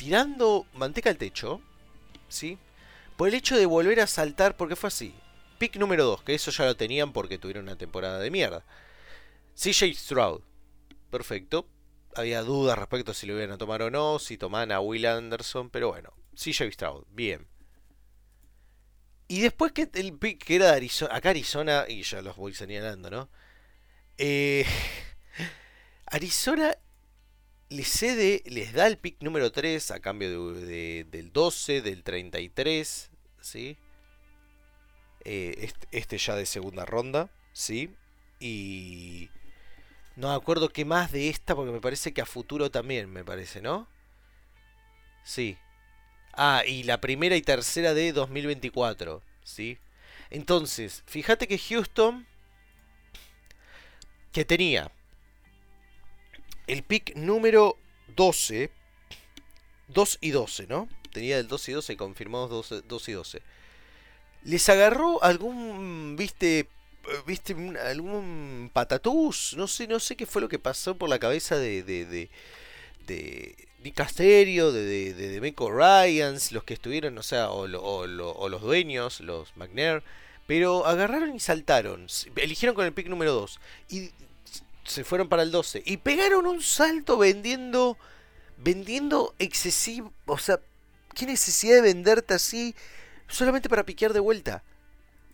[0.00, 1.60] tirando manteca al techo,
[2.30, 2.56] ¿sí?
[3.18, 5.14] Por el hecho de volver a saltar, porque fue así.
[5.58, 8.64] Pick número 2, que eso ya lo tenían porque tuvieron una temporada de mierda.
[9.54, 10.40] CJ Stroud,
[11.10, 11.68] perfecto.
[12.14, 15.04] Había dudas respecto a si lo iban a tomar o no, si toman a Will
[15.04, 17.46] Anderson, pero bueno, CJ Stroud, bien.
[19.28, 22.54] Y después que el pick que era de Arizona, acá Arizona, y ya los voy
[22.54, 23.28] señalando, ¿no?
[24.16, 24.64] Eh,
[26.06, 26.74] Arizona
[27.70, 33.10] les cede, les da el pick número 3 a cambio de, del 12, del 33,
[33.40, 33.76] ¿sí?
[35.24, 37.90] Eh, este, ya de segunda ronda, ¿sí?
[38.38, 39.30] Y
[40.16, 43.24] no me acuerdo qué más de esta, porque me parece que a futuro también, me
[43.24, 43.88] parece, ¿no?
[45.24, 45.56] Sí,
[46.32, 49.78] Ah, y la primera y tercera de 2024, ¿sí?
[50.30, 52.26] Entonces, fíjate que Houston,
[54.32, 54.90] que tenía
[56.70, 57.76] el pick número
[58.16, 58.70] 12,
[59.88, 60.88] 2 y 12, ¿no?
[61.12, 63.42] Tenía el 2 y 12 confirmados 2, y 12.
[64.44, 66.68] Les agarró algún, viste,
[67.26, 71.58] viste, algún patatús, no sé, no sé qué fue lo que pasó por la cabeza
[71.58, 72.30] de, de, de,
[73.06, 78.62] de Nick Casterio, de, de, de Demeco Ryans, los que estuvieron, o sea, o, los
[78.62, 80.04] dueños, los McNair,
[80.46, 82.06] Pero agarraron y saltaron.
[82.36, 83.58] Eligieron con el pick número 2.
[83.88, 84.10] Y
[84.90, 85.82] se fueron para el 12.
[85.86, 87.96] Y pegaron un salto vendiendo.
[88.56, 90.12] Vendiendo excesivo.
[90.26, 90.60] O sea,
[91.14, 92.74] ¿qué necesidad de venderte así?
[93.28, 94.62] Solamente para piquear de vuelta.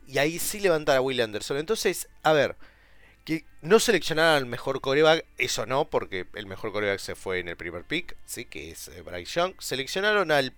[0.07, 1.59] Y ahí sí levantar a Will Anderson.
[1.59, 2.57] Entonces, a ver.
[3.25, 7.49] Que no seleccionaron al mejor coreback, eso no, porque el mejor coreback se fue en
[7.49, 9.55] el primer pick, sí, que es eh, Bryce Young.
[9.59, 10.55] Seleccionaron al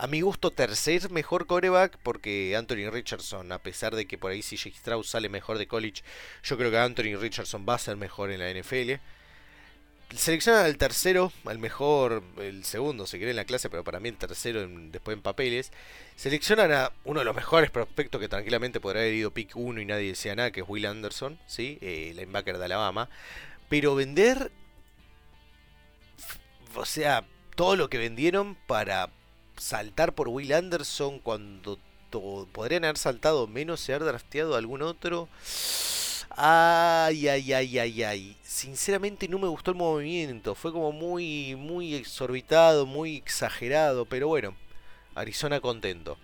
[0.00, 4.42] a mi gusto, tercer mejor coreback, porque Anthony Richardson, a pesar de que por ahí
[4.42, 6.04] CJ Strauss sale mejor de college,
[6.44, 9.02] yo creo que Anthony Richardson va a ser mejor en la NFL.
[10.14, 14.08] Seleccionan al tercero, al mejor, el segundo, se quiere en la clase, pero para mí
[14.08, 15.72] el tercero después en papeles.
[16.14, 19.84] Seleccionan a uno de los mejores prospectos que tranquilamente podrá haber ido pick 1 y
[19.84, 21.76] nadie decía nada, que es Will Anderson, ¿sí?
[21.80, 23.10] Eh, linebacker de Alabama.
[23.68, 24.52] Pero vender,
[26.76, 29.10] o sea, todo lo que vendieron para
[29.58, 31.78] saltar por Will Anderson cuando
[32.52, 35.28] podrían haber saltado menos y haber drafteado algún otro.
[36.30, 38.36] Ay, ay, ay, ay, ay.
[38.42, 40.54] Sinceramente no me gustó el movimiento.
[40.54, 44.04] Fue como muy, muy exorbitado, muy exagerado.
[44.04, 44.54] Pero bueno,
[45.14, 46.16] Arizona contento.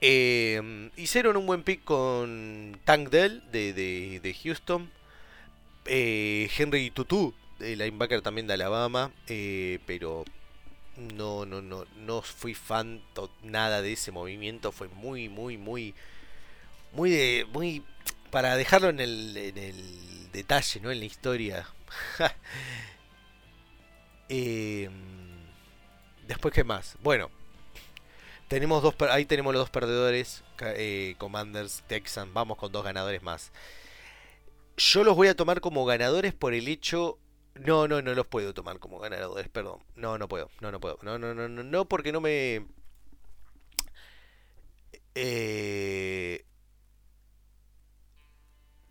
[0.00, 4.90] Em, hicieron un buen pick con Tank Dell de, de, Houston.
[5.86, 9.10] Eh, Henry Tutu, el linebacker también de Alabama.
[9.26, 10.24] Eh, pero
[10.98, 13.02] no, no, no, no fui fan
[13.42, 14.72] nada de ese movimiento.
[14.72, 15.94] Fue muy, muy, muy,
[16.92, 17.84] muy de, muy
[18.30, 21.66] para dejarlo en el, detalle, no en la historia.
[24.30, 24.92] Em,
[26.26, 26.98] después qué más.
[27.02, 27.30] Bueno,
[28.48, 32.30] tenemos dos, ahí tenemos los dos perdedores, eh, Commanders, Texans.
[32.34, 33.52] Vamos con dos ganadores más.
[34.76, 37.18] Yo los voy a tomar como ganadores por el hecho
[37.64, 39.80] no, no, no los puedo tomar como ganadores, perdón.
[39.96, 40.98] No, no puedo, no, no puedo.
[41.02, 42.66] No, no, no, no, no porque no me...
[45.14, 46.44] Eh...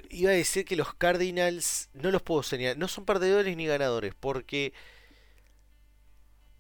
[0.09, 4.15] Iba a decir que los Cardinals no los puedo señalar, no son perdedores ni ganadores,
[4.15, 4.73] porque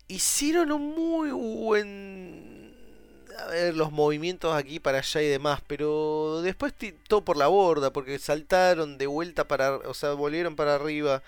[0.07, 2.75] hicieron un muy buen...
[3.39, 6.73] A ver, los movimientos aquí para allá y demás, pero después
[7.07, 9.77] todo por la borda, porque saltaron de vuelta para...
[9.77, 11.21] O sea, volvieron para arriba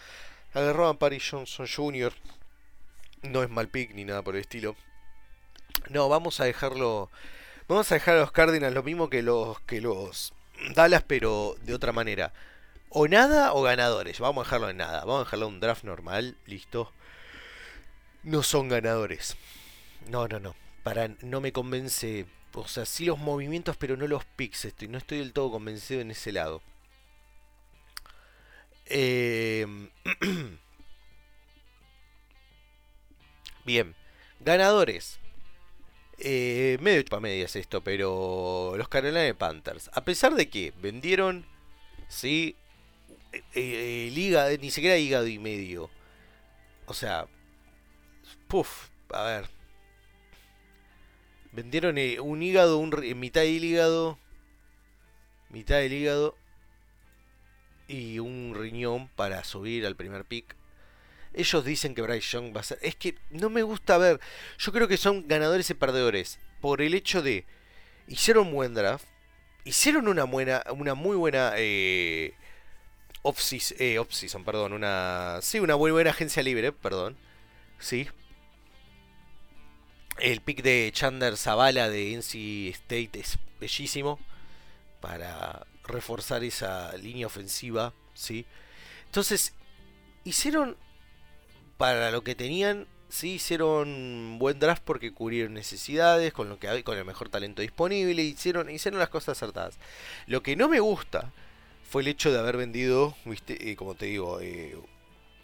[0.53, 2.13] Agarró a Paris Johnson Jr.
[3.21, 4.75] No es mal pick ni nada por el estilo.
[5.89, 7.09] No, vamos a dejarlo.
[7.67, 10.33] Vamos a dejar a los Cardinals lo mismo que los que los
[10.75, 12.33] Dallas, pero de otra manera.
[12.89, 14.19] O nada o ganadores.
[14.19, 14.99] Vamos a dejarlo en nada.
[15.01, 16.37] Vamos a dejarlo en un draft normal.
[16.45, 16.91] Listo.
[18.23, 19.37] No son ganadores.
[20.09, 20.55] No, no, no.
[20.83, 22.25] Para no me convence.
[22.53, 24.65] O sea, sí los movimientos, pero no los picks.
[24.65, 26.61] Estoy, no estoy del todo convencido en ese lado.
[28.89, 29.89] Em,
[33.65, 33.95] bien,
[34.39, 35.19] ganadores.
[36.17, 41.45] Eh, medio chupa medias esto, pero los Carolina Panthers, a pesar de que vendieron,
[42.09, 42.55] sí,
[43.31, 45.89] eh, eh, liga, ni siquiera hígado y medio.
[46.87, 47.27] O sea,
[48.47, 49.49] puff, a ver.
[51.51, 54.19] Vendieron un hígado, un, mitad del hígado,
[55.49, 56.35] mitad del hígado
[57.89, 60.55] y un riñón para subir al primer pick.
[61.33, 62.79] Ellos dicen que Bryce Young va a ser.
[62.81, 64.19] Es que no me gusta ver.
[64.57, 66.39] Yo creo que son ganadores y perdedores.
[66.61, 67.45] Por el hecho de.
[68.07, 69.05] Hicieron un buen draft.
[69.65, 70.63] Hicieron una buena.
[70.71, 71.53] Una muy buena.
[71.57, 72.33] Eh,
[73.23, 74.73] off-season, eh, perdón.
[74.73, 75.39] Una.
[75.41, 77.17] Sí, una muy buena agencia libre, perdón.
[77.79, 78.07] Sí.
[80.17, 84.19] El pick de Chandler Zavala de NC State es bellísimo.
[84.99, 88.45] Para reforzar esa línea ofensiva, ¿sí?
[89.05, 89.53] Entonces,
[90.23, 90.77] hicieron
[91.77, 96.83] para lo que tenían, sí hicieron buen draft porque cubrieron necesidades con lo que hay,
[96.83, 99.77] con el mejor talento disponible, hicieron hicieron las cosas acertadas.
[100.27, 101.31] Lo que no me gusta
[101.89, 104.77] fue el hecho de haber vendido, viste, eh, como te digo, eh,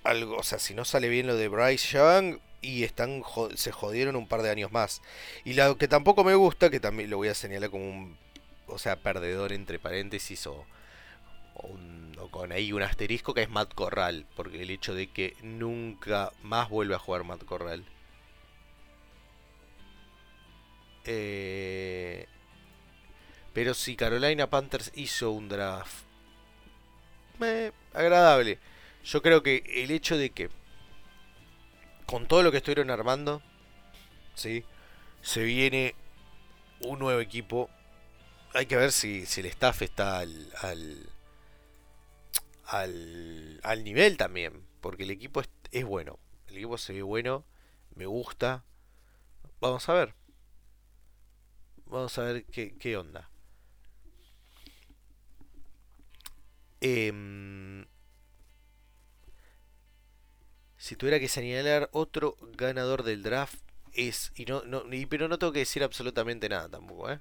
[0.03, 3.23] algo, o sea, si no sale bien lo de Bryce Young y están
[3.55, 5.01] se jodieron un par de años más.
[5.43, 8.17] Y lo que tampoco me gusta, que también lo voy a señalar como un
[8.67, 10.65] o sea, perdedor entre paréntesis o,
[12.31, 16.69] con ahí un asterisco que es Matt Corral, porque el hecho de que nunca más
[16.69, 17.85] vuelve a jugar Matt Corral.
[21.05, 22.27] Eh,
[23.53, 26.03] pero si Carolina Panthers hizo un draft
[27.41, 28.59] eh, agradable,
[29.03, 30.49] yo creo que el hecho de que
[32.05, 33.41] con todo lo que estuvieron armando,
[34.33, 34.63] ¿sí?
[35.21, 35.95] se viene
[36.81, 37.69] un nuevo equipo
[38.55, 41.09] hay que ver si, el staff está al, al,
[42.67, 44.65] al, al, nivel también.
[44.81, 45.41] Porque el equipo
[45.71, 46.19] es, bueno.
[46.47, 47.43] El equipo se ve bueno.
[47.95, 48.63] Me gusta.
[49.59, 50.15] Vamos a ver.
[51.85, 53.29] Vamos a ver qué, onda.
[56.81, 57.85] Em,
[60.77, 63.59] si tuviera que señalar otro ganador del draft
[63.93, 64.31] es.
[64.35, 67.19] Y no, no y, pero no tengo que decir absolutamente nada tampoco, ¿eh?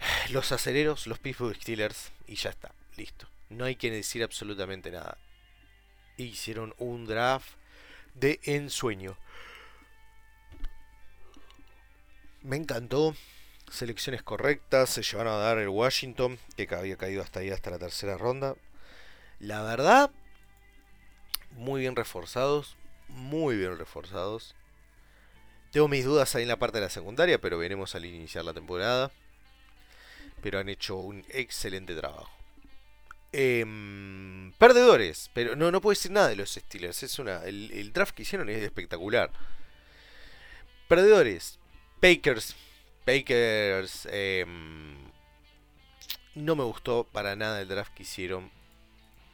[0.30, 3.26] Los aceleros, los Pittsburgh Steelers y ya está, listo.
[3.48, 5.18] No hay que decir absolutamente nada.
[6.16, 7.48] Hicieron un draft
[8.14, 9.16] de ensueño.
[12.42, 13.14] Me encantó.
[13.70, 14.90] Selecciones correctas.
[14.90, 18.56] Se llevaron a dar el Washington, que había caído hasta ahí, hasta la tercera ronda.
[19.38, 20.10] La verdad,
[21.52, 22.76] muy bien reforzados.
[23.08, 24.54] Muy bien reforzados.
[25.72, 28.54] Tengo mis dudas ahí en la parte de la secundaria, pero veremos al iniciar la
[28.54, 29.10] temporada.
[30.42, 32.30] Pero han hecho un excelente trabajo.
[33.32, 37.02] Em, perdedores, pero no, no puedo decir nada de los Steelers.
[37.02, 39.30] Es una, el, draft que hicieron es espectacular.
[40.88, 41.58] Perdedores,
[42.02, 42.56] Bakers.
[43.06, 44.08] Bakers.
[44.10, 44.96] Em,
[46.34, 48.50] no me gustó para nada el draft que hicieron.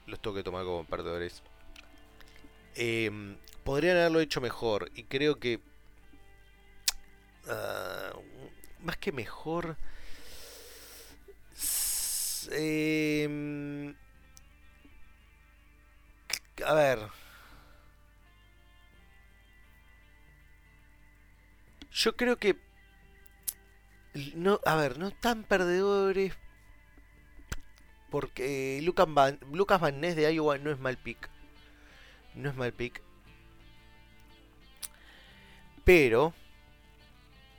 [0.07, 1.43] Los tengo que tomar como perdedores.
[2.75, 4.91] Em, podrían haberlo hecho mejor.
[4.95, 5.61] Y creo que.
[7.49, 8.13] Ah,
[8.83, 9.77] más que mejor
[12.53, 13.95] Em,
[16.65, 16.99] a ver.
[21.93, 22.57] Yo creo que...
[24.35, 26.35] No, a ver, no tan perdedores.
[28.11, 31.29] Porque Lucas Van, Lucas Van Ness de Iowa no es mal pick.
[32.35, 33.03] No es mal pick.
[35.85, 36.35] Pero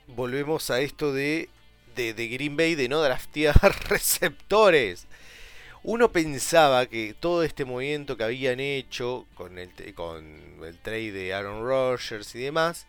[0.06, 1.48] volvemos a esto de
[1.98, 3.56] de, Green Bay de no draftear
[3.88, 5.06] receptores.
[5.82, 11.34] Uno pensaba que todo este movimiento que habían hecho con el, con el trade de
[11.34, 12.86] Aaron Rodgers y demás,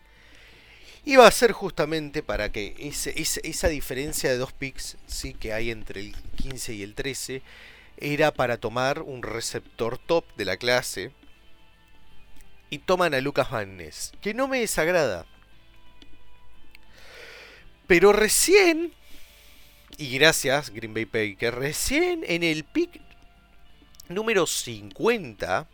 [1.05, 5.33] iba a ser justamente para que esa diferencia de dos picks ¿sí?
[5.33, 7.41] que hay entre el 15 y el 13
[7.97, 11.11] era para tomar un receptor top de la clase
[12.69, 13.77] y toman a Lucas Van
[14.21, 15.25] que no me desagrada.
[17.87, 18.93] Pero recién
[19.99, 21.55] y gracias, Green Bay Packers.
[21.55, 23.01] Recién en el pick
[24.07, 25.67] número 50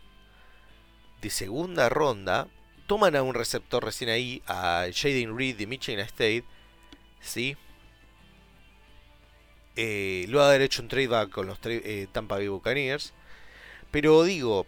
[1.22, 2.48] de segunda ronda,
[2.86, 6.44] toman a un receptor recién ahí, a Jaden Reed de Michigan State.
[7.20, 7.56] ¿Sí?
[9.76, 13.12] Eh, lo ha hecho un trade con los eh, Tampa Bay Buccaneers.
[13.92, 14.66] Pero digo,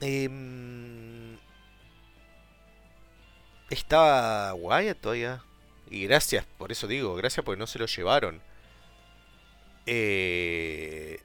[0.00, 0.28] eh,
[3.68, 5.42] estaba Wyatt todavía.
[5.90, 8.40] Y gracias, por eso digo, gracias porque no se lo llevaron.
[9.86, 11.20] Eh,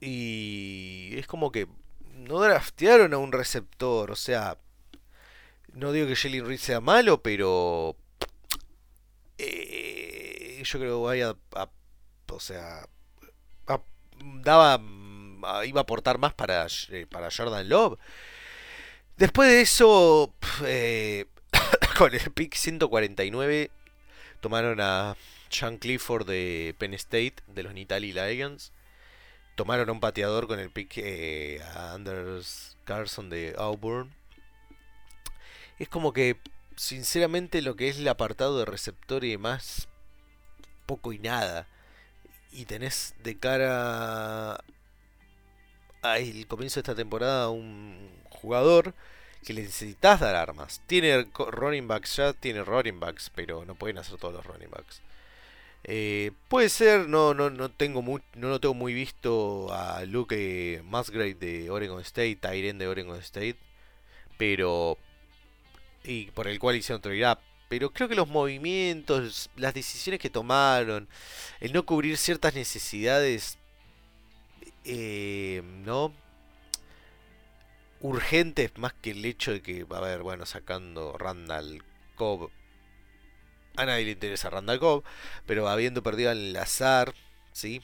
[0.00, 1.66] y es como que
[2.14, 4.10] no draftearon a un receptor.
[4.10, 4.58] O sea,
[5.72, 7.96] no digo que Jalen Reed sea malo, pero
[9.38, 11.68] eh, yo creo que vaya a,
[12.32, 12.88] o sea,
[14.42, 14.80] daba,
[15.64, 17.98] iba a aportar más para, eh, para Jordan Love.
[19.16, 20.34] Después de eso,
[21.98, 23.70] con el pick 149,
[24.40, 25.16] tomaron a
[25.48, 28.72] Sean Clifford de Penn State, de los Nittany Lions.
[29.54, 34.14] Tomaron un pateador con el pick eh, a Anders Carson de Auburn.
[35.78, 36.38] Es como que,
[36.76, 39.88] sinceramente, lo que es el apartado de receptor y demás,
[40.86, 41.66] poco y nada.
[42.52, 44.60] Y tenés de cara
[46.02, 48.94] al comienzo de esta temporada un jugador
[49.44, 50.82] que le necesitas dar armas.
[50.86, 55.00] Tiene running backs ya, tiene running backs, pero no pueden hacer todos los running backs.
[55.88, 61.34] Eh, puede ser, no, no, no tengo no lo tengo muy visto a Luke Musgrave
[61.34, 63.56] de Oregon State, Tyren de Oregon State,
[64.36, 64.98] pero
[66.02, 67.36] y por el cual hicieron trade
[67.68, 71.08] pero creo que los movimientos, las decisiones que tomaron,
[71.60, 73.58] el no cubrir ciertas necesidades,
[74.84, 76.12] eh, ¿no?
[78.00, 81.82] Urgentes más que el hecho de que, a ver, bueno, sacando Randall
[82.16, 82.50] Cobb
[83.76, 85.04] a nadie le interesa Randall Cobb,
[85.46, 87.14] pero habiendo perdido al azar,
[87.52, 87.82] ¿sí?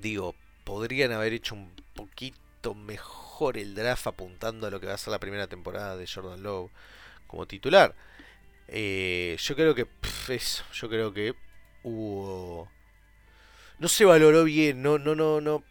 [0.00, 0.34] Digo,
[0.64, 5.12] podrían haber hecho un poquito mejor el draft apuntando a lo que va a ser
[5.12, 6.70] la primera temporada de Jordan Lowe
[7.26, 7.94] como titular.
[8.68, 9.86] Eh, yo creo que
[10.28, 11.34] eso, yo creo que
[11.82, 12.68] hubo
[13.78, 15.62] no se valoró bien, no no no no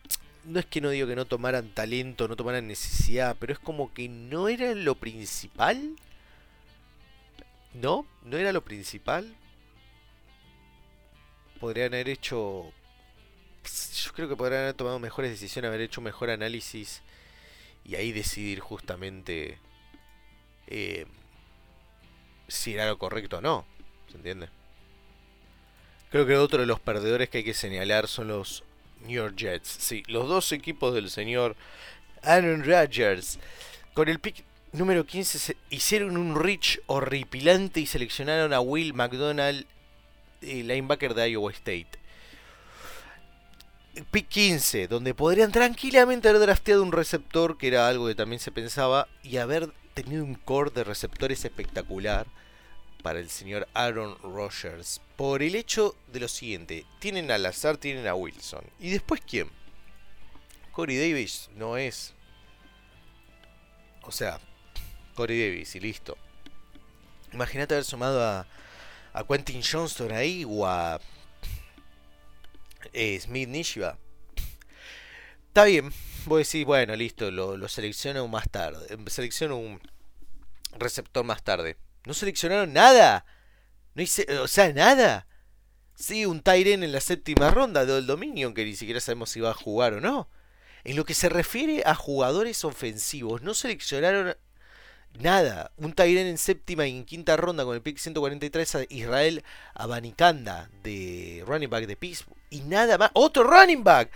[0.46, 3.94] no es que no digo que no tomaran talento, no tomaran necesidad, pero es como
[3.94, 5.96] que no era lo principal
[7.82, 9.36] no, no era lo principal.
[11.60, 12.72] Podrían haber hecho...
[14.04, 17.02] Yo creo que podrían haber tomado mejores decisiones, haber hecho mejor análisis
[17.84, 19.60] y ahí decidir justamente
[20.68, 21.06] eh,
[22.48, 23.66] si era lo correcto o no.
[24.10, 24.50] ¿Se entiende?
[26.10, 28.64] Creo que otro de los perdedores que hay que señalar son los
[29.02, 29.68] New York Jets.
[29.68, 31.56] Sí, los dos equipos del señor
[32.24, 33.40] Aaron Rodgers.
[33.94, 39.66] Con el pick número 15 se hicieron un reach horripilante y seleccionaron a Will McDonald,
[40.42, 41.88] el linebacker de Iowa State.
[44.12, 48.52] Pick 15, donde podrían tranquilamente haber drafteado un receptor, que era algo que también se
[48.52, 52.28] pensaba, y haber tenido un core de receptores espectacular
[53.02, 55.02] para el señor Aaron Rodgers.
[55.16, 58.64] Por el hecho de lo siguiente, tienen a Lazar, tienen a Wilson.
[58.80, 59.50] ¿Y después quién?
[60.72, 62.14] Corey Davis no es.
[64.04, 64.40] O sea,
[65.18, 66.16] Corey Davis y listo.
[67.34, 68.46] Imagínate haber sumado a,
[69.14, 71.02] a Quentin Johnston ahí o a
[72.94, 73.98] eh, Smith Nishiba.
[75.48, 75.92] Está bien,
[76.26, 78.96] voy a decir, bueno, listo, lo, lo selecciono más tarde.
[79.08, 79.82] Selecciono un
[80.78, 81.78] receptor más tarde.
[82.06, 83.26] No seleccionaron nada.
[83.96, 85.26] No hice, o sea, nada.
[85.96, 89.50] Sí, un Tyren en la séptima ronda del dominio, que ni siquiera sabemos si va
[89.50, 90.30] a jugar o no.
[90.84, 94.38] En lo que se refiere a jugadores ofensivos, no seleccionaron
[95.20, 95.72] nada.
[95.78, 99.44] Un Tyren en séptima y en quinta ronda con el pick 143 a Israel
[99.74, 102.38] Abanicanda de running back de Pittsburgh.
[102.50, 103.12] Y nada más.
[103.14, 104.10] ¡Otro running back!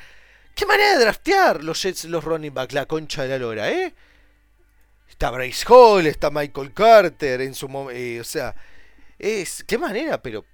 [0.55, 2.71] ¿Qué manera de draftear los Jets los running back?
[2.73, 3.93] La concha de la lora, ¿eh?
[5.09, 7.99] Está Bryce Hall, está Michael Carter en su momento.
[7.99, 8.55] Eh, o sea,
[9.19, 9.63] es.
[9.63, 10.21] ¿Qué manera?
[10.21, 10.45] Pero.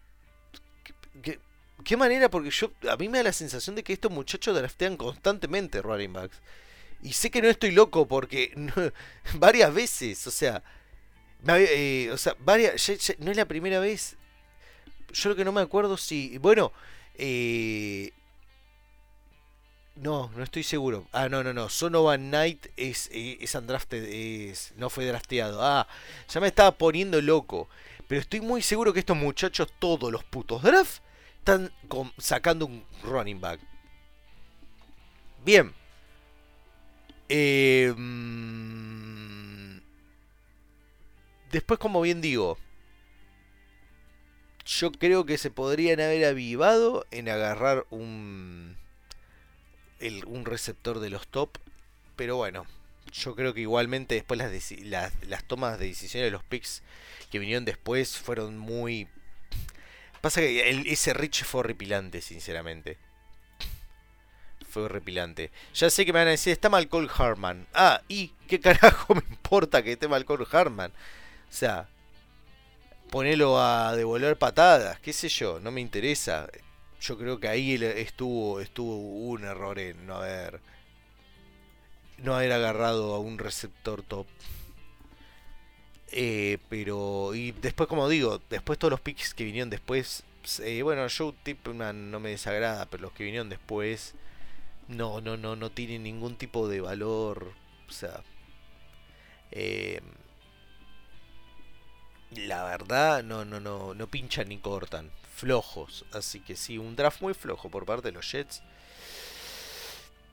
[1.22, 1.40] ¿qué,
[1.84, 2.30] ¿Qué, manera?
[2.30, 2.72] Porque yo.
[2.90, 6.42] A mí me da la sensación de que estos muchachos draftean constantemente running backs.
[7.02, 8.54] Y sé que no estoy loco porque
[9.36, 10.64] varias veces, o sea,
[11.48, 14.18] eh, o sea, varias, no es la primera vez.
[15.14, 16.74] Yo lo que no me acuerdo si, bueno,
[17.16, 18.12] eh,
[19.96, 21.08] no, no estoy seguro.
[21.12, 21.70] Ah, no, no, no.
[21.70, 25.64] Sonovan Knight es, eh, es undrafted, es, no fue drafteado.
[25.64, 25.88] Ah,
[26.30, 27.68] ya me estaba poniendo loco.
[28.08, 31.02] Pero estoy muy seguro que estos muchachos, todos los putos draft,
[31.40, 31.72] están
[32.18, 33.60] sacando un running back.
[35.44, 35.74] Bien.
[37.30, 37.94] Eh,
[41.52, 42.58] después, como bien digo,
[44.66, 48.78] yo creo que se podrían haber avivado en agarrar un,
[50.26, 51.58] un receptor de los top.
[52.16, 52.66] Pero bueno,
[53.12, 56.82] yo creo que igualmente después las, las, tomas de decisiones de los picks
[57.32, 59.08] que vinieron después fueron muy...
[60.22, 62.98] Pasa que ese Rich fue horripilante, sinceramente
[64.70, 65.52] fue horripilante.
[65.74, 67.68] Ya sé que me van a decir, está mal Cole Harman.
[67.74, 70.92] Ah, ¿y qué carajo me importa que esté mal Cole Harman?
[70.92, 71.88] O sea,
[73.10, 76.50] ponelo a devolver patadas, qué sé yo, no me interesa.
[77.00, 80.60] Yo creo que ahí estuvo, estuvo un error en no haber
[82.18, 84.26] no haber agarrado a un receptor top.
[86.12, 90.24] Eh, pero, y después, como digo, después todos los picks que vinieron después,
[90.62, 94.16] eh, bueno, Joe Tipman no me desagrada, pero los que vinieron después,
[94.88, 97.54] no, no, no, no tienen ningún tipo de valor.
[97.88, 98.24] O sea,
[99.52, 100.02] eh,
[102.32, 105.12] la verdad, no, no, no, no pinchan ni cortan.
[105.36, 106.06] Flojos.
[106.14, 108.64] Así que sí, un draft muy flojo por parte de los Jets.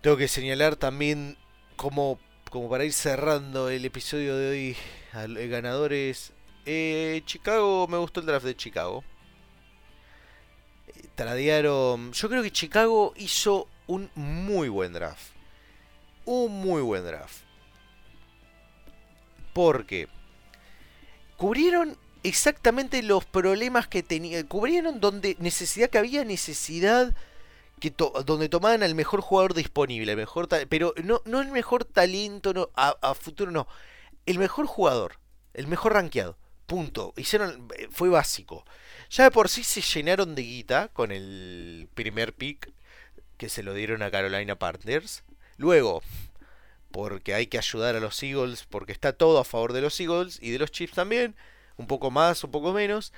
[0.00, 1.36] Tengo que señalar también
[1.76, 2.18] como,
[2.50, 4.76] como para ir cerrando el episodio de hoy,
[5.12, 6.32] al, ganadores.
[6.66, 9.04] Eh, Chicago, me gustó el draft de Chicago.
[10.88, 12.12] Eh, tradearon.
[12.12, 15.32] Yo creo que Chicago hizo un muy buen draft.
[16.24, 17.42] Un muy buen draft.
[19.52, 20.08] Porque
[21.36, 24.44] cubrieron exactamente los problemas que tenía.
[24.46, 27.14] Cubrieron donde necesidad que había necesidad.
[27.80, 27.92] Que
[28.24, 33.14] donde tomaban al mejor jugador disponible, mejor pero no, no el mejor talento no, a,
[33.14, 33.66] futuro, no.
[34.26, 35.18] El mejor jugador,
[35.52, 36.38] el mejor rankeado.
[36.66, 37.12] Punto.
[37.16, 38.64] Hicieron, fue básico.
[39.10, 42.72] Ya de por sí se llenaron de guita con el primer pick
[43.36, 45.24] que se lo dieron a Carolina Partners.
[45.56, 46.02] Luego,
[46.90, 50.38] porque hay que ayudar a los Eagles, porque está todo a favor de los Eagles
[50.40, 51.34] y de los Chiefs también,
[51.76, 53.12] un poco más, un poco menos.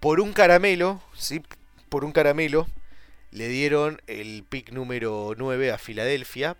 [0.00, 1.42] Por un caramelo, ¿sí?
[1.88, 2.66] Por un caramelo,
[3.30, 6.56] le dieron el pick número 9 a Filadelfia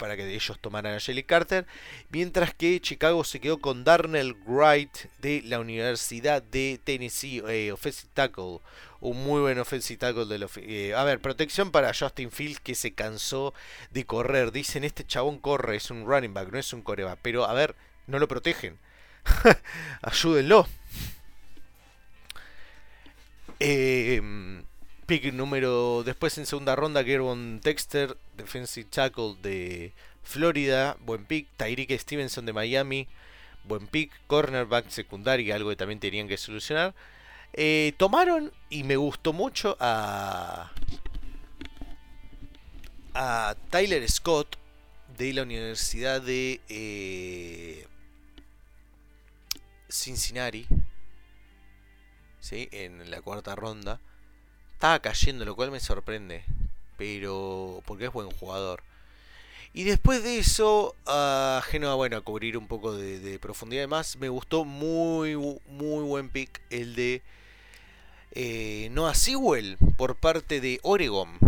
[0.00, 1.66] para que ellos tomaran a Jelly Carter,
[2.08, 8.10] mientras que Chicago se quedó con Darnell Wright de la Universidad de Tennessee, eh, offensive
[8.14, 8.60] tackle,
[9.00, 12.92] un muy buen offensive tackle de eh, a ver, protección para Justin Fields que se
[12.92, 13.54] cansó
[13.90, 17.44] de correr, dicen este chabón corre, es un running back, no es un coreback, pero
[17.44, 17.74] a ver,
[18.06, 18.78] no lo protegen,
[20.02, 20.66] ayúdenlo.
[23.62, 24.22] Eh,
[25.10, 26.04] pick número.
[26.04, 29.92] Después en segunda ronda, Gervon Texter, defensive tackle de
[30.22, 30.96] Florida.
[31.00, 31.48] Buen pick.
[31.56, 33.08] Tyreek Stevenson de Miami.
[33.64, 34.12] Buen pick.
[34.28, 36.94] Cornerback secundaria, algo que también tenían que solucionar.
[37.52, 40.70] Eh, tomaron y me gustó mucho a,
[43.14, 44.56] a Tyler Scott
[45.18, 47.86] de la Universidad de eh,
[49.88, 50.66] Cincinnati,
[52.40, 52.68] ¿sí?
[52.72, 54.00] en la cuarta ronda.
[54.72, 56.44] Estaba cayendo, lo cual me sorprende,
[56.96, 58.82] pero porque es buen jugador.
[59.72, 64.28] Y después de eso, a Genoa, bueno, a cubrir un poco de, profundidad más, me
[64.28, 67.22] gustó muy, muy buen pick el de
[68.32, 71.38] eh, Noah Sewell por parte de Oregon.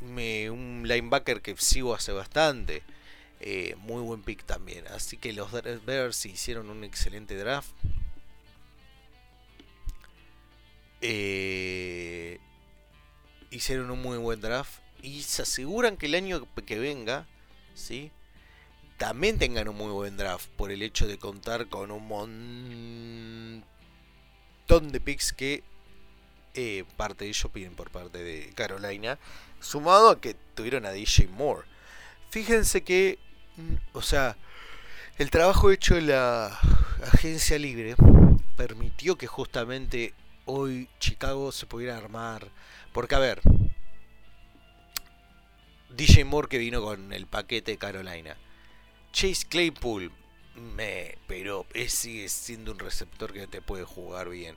[0.00, 2.82] un linebacker que sigo hace bastante.
[3.40, 4.86] Eh, muy buen pick también.
[4.88, 5.50] Así que los
[5.84, 7.70] Bears hicieron un excelente draft.
[11.00, 12.38] Eh,
[13.50, 14.80] hicieron un muy buen draft.
[15.02, 17.26] Y se aseguran que el año que venga
[17.74, 18.12] ¿sí?
[18.98, 23.64] también tengan un muy buen draft por el hecho de contar con un montón
[24.92, 25.64] de picks que
[26.54, 29.18] eh, parte de ellos piden por parte de Carolina,
[29.60, 31.66] sumado a que tuvieron a DJ Moore.
[32.30, 33.18] Fíjense que,
[33.56, 34.36] mm, o sea,
[35.18, 36.58] el trabajo hecho en la
[37.12, 37.94] agencia libre
[38.56, 40.14] permitió que justamente
[40.46, 42.48] hoy Chicago se pudiera armar.
[42.92, 43.40] Porque, a ver,
[45.90, 48.36] DJ Moore que vino con el paquete de Carolina.
[49.12, 50.12] Chase Claypool,
[50.54, 54.56] me, pero sigue siendo un receptor que te puede jugar bien.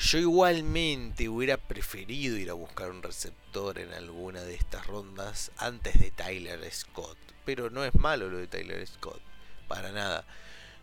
[0.00, 6.00] Yo igualmente hubiera preferido ir a buscar un receptor en alguna de estas rondas antes
[6.00, 7.18] de Tyler Scott.
[7.44, 9.20] Pero no es malo lo de Tyler Scott,
[9.68, 10.24] para nada.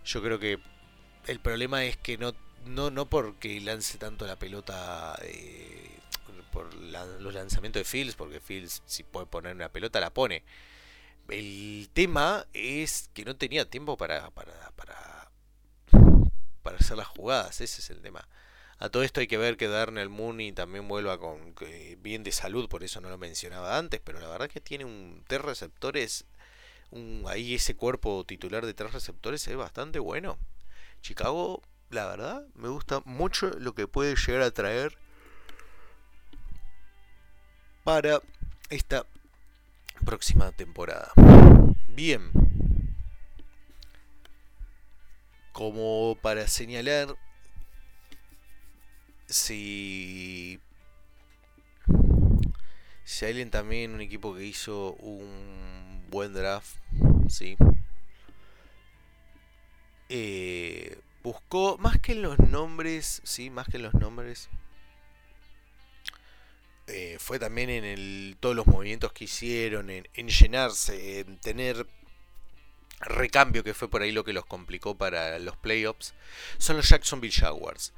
[0.06, 0.60] Yo creo que
[1.26, 2.36] el problema es que no,
[2.68, 5.98] no, no porque lance tanto la pelota eh,
[6.52, 10.44] por los lanzamientos de Fields, porque Fields si puede poner una pelota la pone.
[11.28, 15.32] El tema es que no tenía tiempo para, para, para,
[16.62, 18.28] para hacer las jugadas, ese es el tema.
[18.80, 21.56] A todo esto hay que ver que Darnell Mooney también vuelva con
[22.00, 25.24] bien de salud, por eso no lo mencionaba antes, pero la verdad que tiene un
[25.28, 26.26] tres receptores,
[27.26, 30.38] ahí ese cuerpo titular de tres receptores es bastante bueno.
[31.02, 34.96] Chicago, la verdad, me gusta mucho lo que puede llegar a traer
[37.84, 38.22] para
[38.70, 39.08] esta
[40.06, 41.12] próxima temporada.
[41.88, 42.32] Bien.
[45.52, 47.18] Como para señalar
[49.28, 50.60] si
[53.04, 56.76] si alguien también un equipo que hizo un buen draft,
[57.30, 57.58] sí.
[60.10, 64.50] Eh, buscó más que en los nombres, sí, más que en los nombres,
[66.88, 71.88] eh, fue también en el, todos los movimientos que hicieron, en, llenarse, en tener
[73.00, 76.14] recambio, que fue por ahí lo que los complicó para los playoffs,
[76.58, 77.94] son los Jacksonville Jaguars.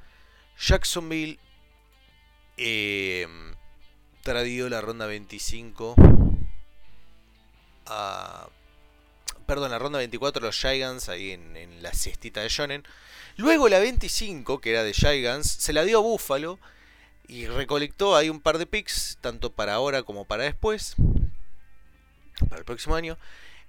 [0.60, 1.38] Jacksonville
[2.58, 3.26] eh,
[4.22, 5.94] tradió la ronda 25
[7.86, 8.48] a...
[9.46, 12.84] Perdón, la ronda 24 los Giants ahí en, la cestita de Jonen.
[13.36, 16.58] Luego la 25, que era de Giants, se la dio a Buffalo
[17.26, 20.94] y recolectó ahí un par de picks, tanto para ahora como para después,
[22.48, 23.18] para el próximo año.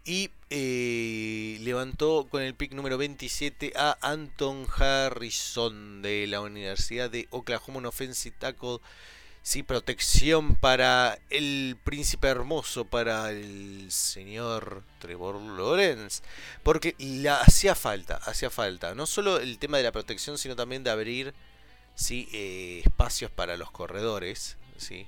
[0.04, 7.28] Y eh, levantó con el pick número 27 a Anton Harrison de la Universidad de
[7.30, 8.80] Oklahoma, un offensive tackle.
[9.44, 16.22] Sí, protección para el príncipe hermoso, para el señor Trevor Lawrence.
[16.62, 16.96] Porque
[17.28, 18.94] hacía falta, hacía falta.
[18.94, 21.34] No solo el tema de la protección, sino también de abrir
[21.96, 22.28] ¿sí?
[22.34, 25.08] Eh, espacios para los corredores, ¿sí?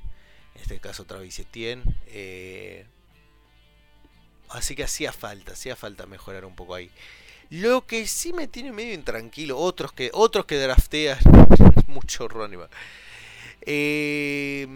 [0.55, 1.83] en este caso Travis Etienne.
[2.07, 2.85] Eh,
[4.53, 6.89] así que hacía falta, hacía falta mejorar un poco ahí.
[7.49, 11.19] Lo que sí me tiene medio intranquilo, otros que, otros que draftean
[11.87, 12.61] mucho running
[13.65, 14.67] eh,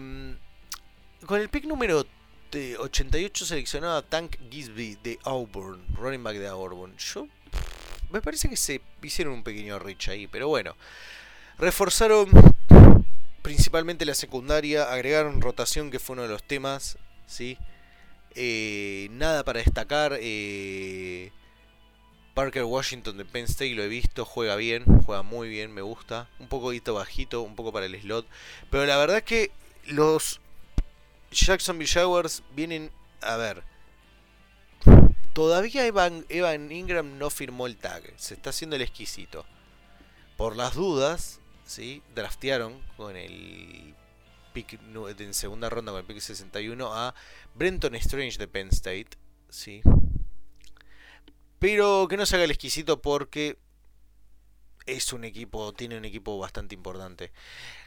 [1.26, 2.06] con el pick número
[2.50, 6.96] 88 seleccionado Tank Gisby de Auburn, running back de Auburn.
[6.96, 7.26] Yo
[8.10, 10.76] me parece que se hicieron un pequeño reach ahí, pero bueno.
[11.58, 12.28] Reforzaron
[13.42, 17.58] principalmente la secundaria, agregaron rotación, que fue uno de los temas, ¿sí?
[18.34, 20.18] Eh, nada para destacar.
[20.20, 21.30] Eh,
[22.34, 26.28] Parker Washington de Penn State lo he visto, juega bien, juega muy bien, me gusta.
[26.38, 28.26] Un poquito bajito, un poco para el slot.
[28.70, 29.50] Pero la verdad es que
[29.86, 30.40] los
[31.32, 33.64] Jacksonville Jaguars vienen a ver.
[35.32, 39.44] Todavía Evan, Evan Ingram no firmó el tag, se está haciendo el exquisito.
[40.36, 42.02] Por las dudas, ¿sí?
[42.14, 43.94] draftearon con el
[44.48, 44.78] pick
[45.18, 47.14] en segunda ronda con el pick 61 a
[47.54, 49.10] Brenton Strange de Penn State,
[49.48, 49.82] ¿sí?
[51.58, 53.58] Pero que no se haga el exquisito porque
[54.86, 57.32] es un equipo, tiene un equipo bastante importante.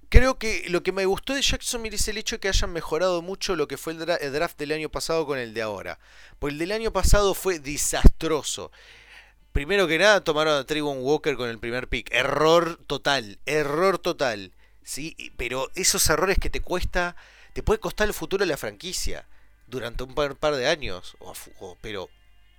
[0.10, 3.22] Creo que lo que me gustó de Jacksonville es el hecho de que hayan mejorado
[3.22, 6.00] mucho lo que fue el, draft del año pasado con el de ahora.
[6.38, 8.72] Pues el del año pasado fue desastroso.
[9.54, 12.14] Primero que nada tomaron a Trayvon Walker con el primer pick.
[12.14, 14.54] Error total, error total.
[14.84, 15.16] ¿Sí?
[15.38, 17.16] Pero esos errores que te cuesta,
[17.54, 19.28] te puede costar el futuro de la franquicia
[19.68, 21.18] durante un par, de años.
[21.82, 22.10] pero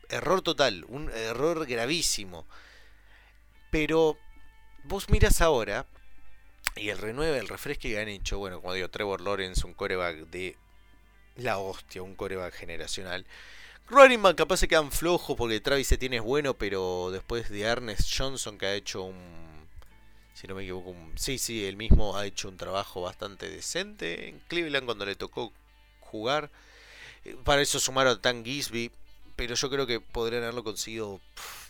[0.08, 2.46] error total, un error gravísimo.
[3.70, 4.18] Pero
[4.84, 5.86] vos miras ahora
[6.76, 10.28] y el renueve, el refresque que han hecho, bueno, como digo, Trevor Lawrence, un coreback
[10.30, 10.56] de
[11.36, 13.26] la hostia, un coreback generacional.
[13.88, 18.08] Running back capaz se quedan flojos porque Travis Etienne es bueno, pero después de Ernest
[18.16, 19.61] Johnson que ha hecho un...
[20.34, 24.28] Si no me equivoco, un, sí, sí, él mismo ha hecho un trabajo bastante decente
[24.28, 25.52] en Cleveland cuando le tocó
[26.00, 26.50] jugar.
[27.24, 28.90] Eh, para eso sumaron a Tan Gisby,
[29.36, 31.20] pero yo creo que podrían haberlo conseguido...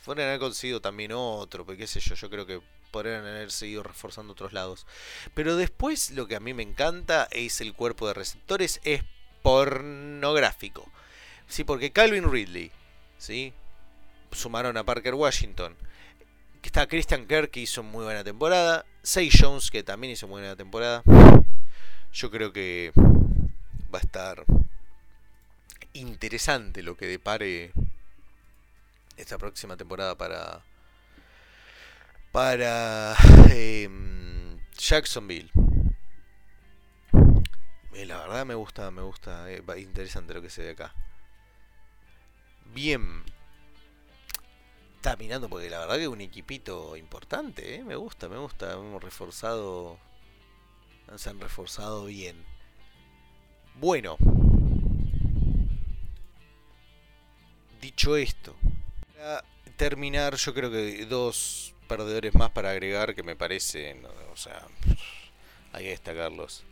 [0.04, 2.60] Podrían haber conseguido también otro, pero qué sé yo, yo creo que
[2.90, 4.86] podrían haber seguido reforzando otros lados.
[5.34, 9.02] Pero después lo que a mí me encanta es el cuerpo de receptores, es
[9.42, 10.90] pornográfico.
[11.48, 12.70] Sí, porque Calvin Ridley,
[13.18, 13.52] ¿sí?
[14.30, 15.76] Sumaron a Parker Washington.
[16.62, 18.86] Está Christian Kirk que hizo muy buena temporada.
[19.02, 21.02] Say Jones que también hizo muy buena temporada.
[22.14, 22.92] Yo creo que
[23.94, 24.46] va a estar
[25.92, 27.72] interesante lo que depare
[29.18, 30.62] esta próxima temporada para
[32.32, 33.16] para
[33.50, 35.50] em, Jacksonville.
[37.92, 40.94] Eh, la verdad me gusta, me gusta, eh, interesante lo que se ve acá.
[42.72, 43.22] Bien.
[45.02, 48.74] Está mirando porque la verdad que es un equipito importante, eh, me gusta, me gusta.
[48.74, 49.98] Hemos reforzado.
[51.16, 52.36] Se han reforzado bien.
[53.74, 54.16] Bueno.
[57.80, 58.54] Dicho esto,
[59.16, 59.44] para
[59.76, 64.68] terminar, yo creo que dos perdedores más para agregar que me parecen, o sea,
[65.72, 66.62] hay que destacarlos.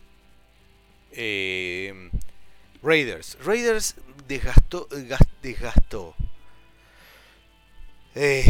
[1.10, 2.12] Eh,
[2.80, 3.38] Raiders.
[3.44, 3.96] Raiders
[4.28, 4.86] desgastó,
[5.42, 6.14] desgastó.
[8.14, 8.44] Eh,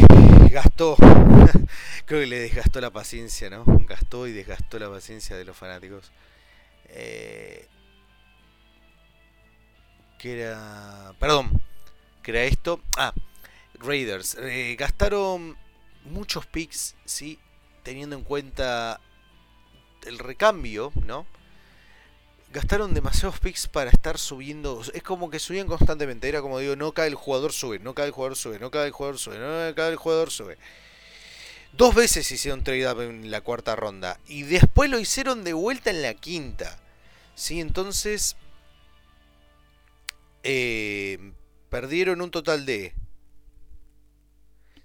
[0.51, 0.97] gastó.
[2.07, 3.65] Creo que le desgastó la paciencia, ¿no?
[3.87, 6.11] Gastó y desgastó la paciencia de los fanáticos.
[6.89, 7.67] Eh,
[10.19, 11.15] que era.
[11.19, 11.61] Perdón.
[12.23, 12.81] Que era esto.
[12.97, 13.13] Ah,
[13.75, 14.37] Raiders.
[14.41, 15.57] Eh, gastaron
[16.05, 17.39] muchos picks, ¿sí?
[17.83, 19.01] Teniendo en cuenta
[20.07, 21.27] el recambio, ¿no?
[22.53, 24.83] Gastaron demasiados picks para estar subiendo.
[24.93, 26.29] Es como que subían constantemente.
[26.29, 28.87] Era como digo, no cae el jugador, sube, no cae el jugador, sube, no cae
[28.87, 30.59] el jugador, sube, no cae el jugador, sube.
[31.73, 34.19] Dos veces hicieron trade up en la cuarta ronda.
[34.27, 36.79] Y después lo hicieron de vuelta en la quinta.
[37.35, 37.61] ¿Sí?
[37.61, 38.37] Entonces.
[40.43, 41.33] Eh,
[41.69, 42.95] perdieron un total de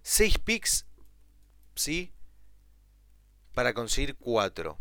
[0.04, 0.86] 6 picks
[1.76, 2.12] ¿sí?
[3.54, 4.78] Para conseguir 4.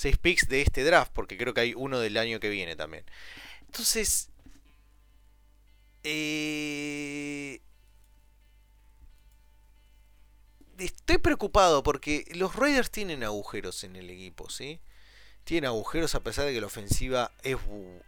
[0.00, 3.04] 6 picks de este draft, porque creo que hay uno del año que viene también.
[3.66, 4.30] Entonces,
[6.02, 7.60] eh,
[10.78, 14.80] estoy preocupado porque los Raiders tienen agujeros en el equipo, ¿sí?
[15.44, 17.58] Tienen agujeros a pesar de que la ofensiva es,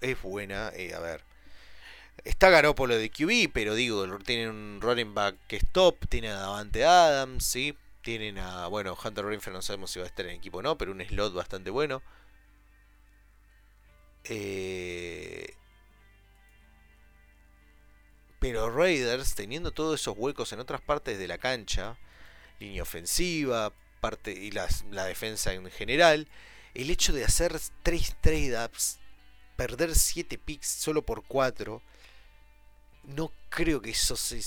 [0.01, 0.71] es buena.
[0.75, 1.23] Eh, a ver,
[2.25, 6.41] está Garópolo de QB, pero digo, tienen un running back que es top, tienen a
[6.41, 7.77] Davante Adams, ¿sí?
[8.03, 10.77] Tienen a, bueno, Hunter Renfrew no sabemos si va a estar en equipo o no,
[10.77, 12.03] pero un slot bastante bueno.
[14.25, 15.55] Eh,
[18.39, 21.97] pero Raiders, teniendo todos esos huecos en otras partes de la cancha,
[22.59, 24.67] línea ofensiva, parte y la
[25.05, 26.29] defensa en general,
[26.75, 28.99] el hecho de hacer 3 trade-ups,
[29.57, 31.83] perder 7 picks solo por 4,
[33.05, 34.41] no creo que eso se,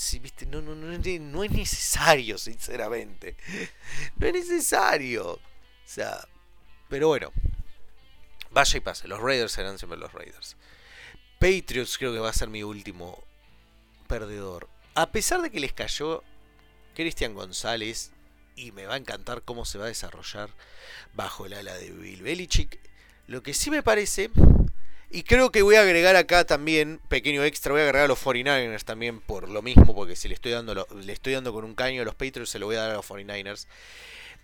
[0.46, 3.36] no, no, no, no es necesario sinceramente.
[4.16, 5.32] No es necesario.
[5.32, 5.40] O
[5.84, 6.26] sea
[6.88, 7.32] pero bueno.
[8.50, 9.08] Vaya y pase.
[9.08, 10.56] Los Raiders serán siempre los Raiders.
[11.38, 13.22] Patriots creo que va a ser mi último
[14.08, 14.68] perdedor.
[14.94, 16.22] A pesar de que les cayó
[16.94, 18.12] Cristian González
[18.54, 20.48] y me va a encantar cómo se va a desarrollar
[21.12, 22.78] bajo el ala de Bill Belichick
[23.26, 24.30] lo que sí me parece
[25.10, 28.22] y creo que voy a agregar acá también, pequeño extra, voy a agregar a los
[28.22, 31.74] 49ers también por lo mismo, porque si le estoy dando, le estoy dando con un
[31.74, 33.66] caño a los Patriots, se lo voy a dar a los 49ers.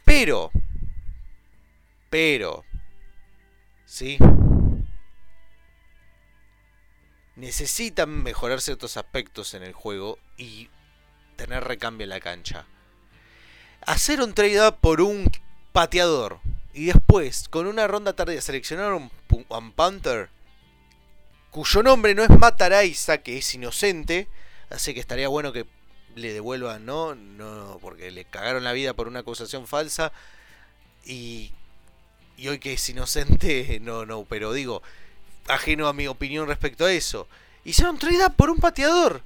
[0.05, 0.51] Pero,
[2.11, 2.65] pero,
[3.87, 4.19] ¿sí?
[7.35, 10.69] Necesitan mejorar ciertos aspectos en el juego y
[11.37, 12.67] tener recambio en la cancha.
[13.85, 15.31] Hacer un trade up por un
[15.73, 16.39] pateador
[16.73, 19.73] y después, con una ronda tardía, seleccionar un, un
[21.53, 24.27] cuyo nombre no es Mataraiza, que es inocente,
[24.71, 25.67] así que estaría bueno que
[26.17, 27.15] le devuelvan, ¿no?
[27.15, 30.13] No, porque le cagaron la vida por una acusación falsa
[31.05, 31.53] y,
[32.39, 34.83] y hoy que es inocente, no, no, pero digo,
[35.47, 37.29] ajeno a mi opinión respecto a eso.
[37.65, 39.23] Hicieron trade por un pateador.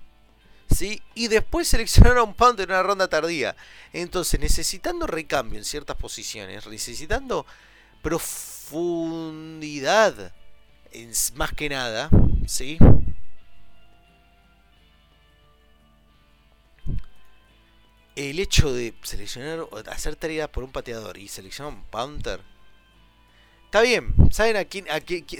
[0.68, 1.00] ¿Sí?
[1.14, 3.54] Y después seleccionaron a un Pound en una ronda tardía.
[3.92, 7.46] Entonces, necesitando recambio en ciertas posiciones, necesitando
[8.02, 10.32] profundidad,
[11.34, 12.10] más que nada,
[12.46, 12.78] ¿sí?
[18.14, 22.40] El hecho de seleccionar, hacer tarea por un pateador y seleccionar un punter
[23.66, 24.86] Está bien, ¿saben, a quién,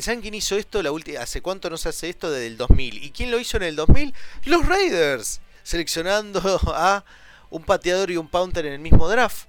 [0.00, 0.82] ¿saben quién hizo esto?
[0.82, 2.30] La última, ¿Hace cuánto no se hace esto?
[2.30, 3.02] Desde el 2000.
[3.04, 4.12] ¿Y quién lo hizo en el 2000?
[4.44, 6.40] Los Raiders, seleccionando
[6.74, 7.04] a
[7.50, 9.48] un pateador y un punter en el mismo draft.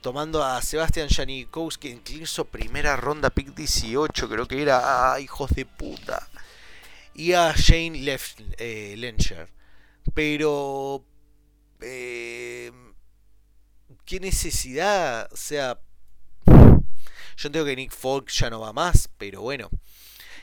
[0.00, 5.12] Tomando a Sebastian Janikowski, incluso primera ronda pick 18, creo que era.
[5.12, 6.28] ¡Ah, hijos de puta!
[7.14, 9.48] Y a Shane Lef, eh, Lencher.
[10.14, 11.04] Pero.
[11.80, 12.72] Eh,
[14.04, 15.28] ¿Qué necesidad?
[15.32, 15.78] O sea
[17.40, 19.70] yo entiendo que Nick Folk ya no va más, pero bueno.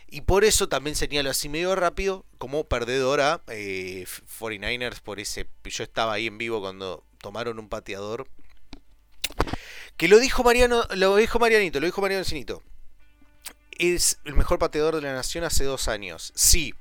[0.08, 4.08] Y por eso también señalo así medio rápido como perdedora eh,
[4.40, 5.48] 49ers por ese...
[5.64, 8.28] Yo estaba ahí en vivo cuando tomaron un pateador.
[9.98, 12.64] Que lo dijo Mariano, lo dijo Marianito, lo dijo Mariano Cinito.
[13.72, 16.32] Es el mejor pateador de la nación hace dos años.
[16.36, 16.74] Sí,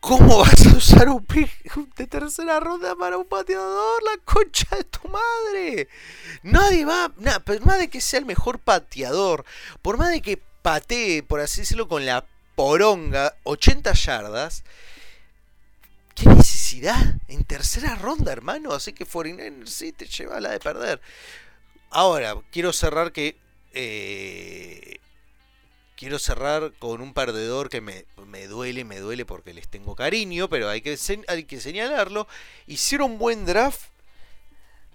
[0.00, 1.50] ¿Cómo vas a usar un pick
[1.96, 4.02] de tercera ronda para un pateador?
[4.04, 5.88] La concha de tu madre.
[6.42, 7.12] Nadie va.
[7.16, 9.44] Nada, por más de que sea el mejor pateador,
[9.82, 14.62] por más de que patee, por así decirlo, con la poronga 80 yardas.
[16.14, 16.67] ¿Qué necesidad?
[17.28, 18.72] En tercera ronda, hermano.
[18.72, 21.00] Así que 49 sí te lleva la de perder.
[21.90, 23.36] Ahora, quiero cerrar que.
[23.72, 25.00] Eh,
[25.96, 30.48] quiero cerrar con un perdedor que me, me, duele, me duele porque les tengo cariño,
[30.48, 32.28] pero hay que, hay que señalarlo.
[32.66, 33.90] Hicieron un buen draft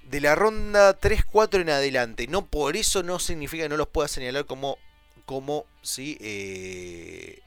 [0.09, 2.27] de la ronda 3-4 en adelante.
[2.27, 4.77] No por eso no significa que no los pueda señalar como,
[5.25, 7.39] como, sí, eh,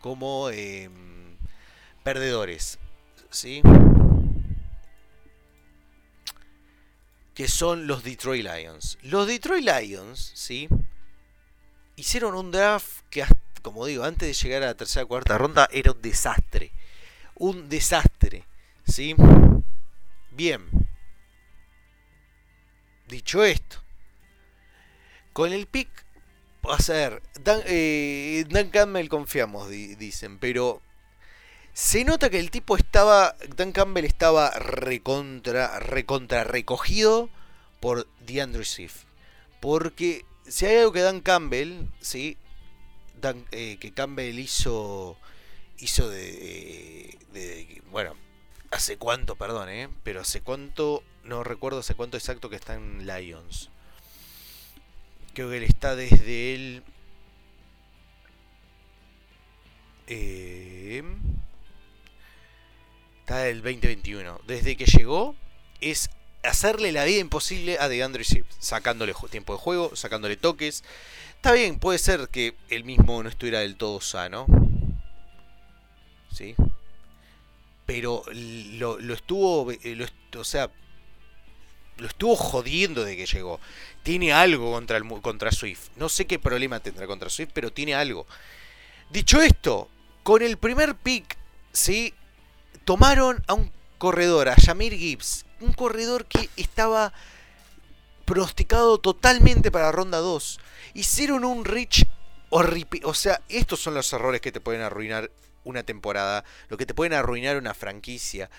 [0.00, 1.36] como em,
[2.02, 2.78] perdedores,
[3.34, 3.62] sí.
[7.34, 8.98] Que son los Detroit Lions.
[9.02, 10.68] Los Detroit Lions, sí
[11.96, 13.24] hicieron un draft que,
[13.62, 16.72] como digo, antes de llegar a la tercera cuarta ronda era un desastre.
[17.36, 18.44] Un desastre.
[18.86, 19.14] ¿Sí?
[20.30, 20.62] Bien.
[23.08, 23.82] Dicho esto,
[25.34, 25.88] con el pick,
[26.62, 30.80] a ser, Dan, eh, Campbell confiamos, dicen, pero
[31.74, 37.28] se nota que el tipo estaba, Dan Campbell estaba recontra, recontra recogido
[37.80, 39.02] por DeAndre Swift.
[39.60, 42.38] Porque si hay algo que Dan Campbell, ¿sí?
[43.50, 45.16] Eh, que Campbell hizo,
[45.78, 47.18] hizo de,
[47.90, 48.14] bueno,
[48.70, 49.88] hace cuánto, perdón, ¿eh?
[50.04, 53.70] pero hace cuánto, no recuerdo hace cuánto exacto que está en Lions.
[55.32, 56.82] Creo que él está desde el...
[60.06, 61.02] Eh,
[63.24, 64.42] está del 2021.
[64.46, 65.34] Desde que llegó
[65.80, 66.10] es
[66.42, 70.84] hacerle la vida imposible a DeAndre Swift, sacándole tiempo de juego, sacándole toques.
[71.36, 74.44] Está bien, puede ser que él mismo no estuviera del todo sano.
[76.32, 76.54] ¿Sí?
[77.86, 80.06] Pero lo, estuvo, eh,
[80.36, 80.70] o sea,
[81.96, 83.58] lo estuvo jodiendo de que llegó.
[84.02, 85.88] Tiene algo contra, el, contra Swift.
[85.96, 88.26] No sé qué problema tendrá contra Swift, pero tiene algo.
[89.08, 89.88] Dicho esto,
[90.22, 91.38] con el primer pick,
[91.72, 92.12] ¿sí?
[92.84, 97.12] Tomaron a un corredor, a Jamir Gibbs, un corredor que estaba
[98.24, 100.60] pronosticado totalmente para ronda 2.
[100.94, 102.04] Hicieron un reach
[102.50, 103.00] horrible.
[103.04, 105.30] O sea, estos son los errores que te pueden arruinar
[105.64, 108.50] una temporada, lo que te pueden arruinar una franquicia.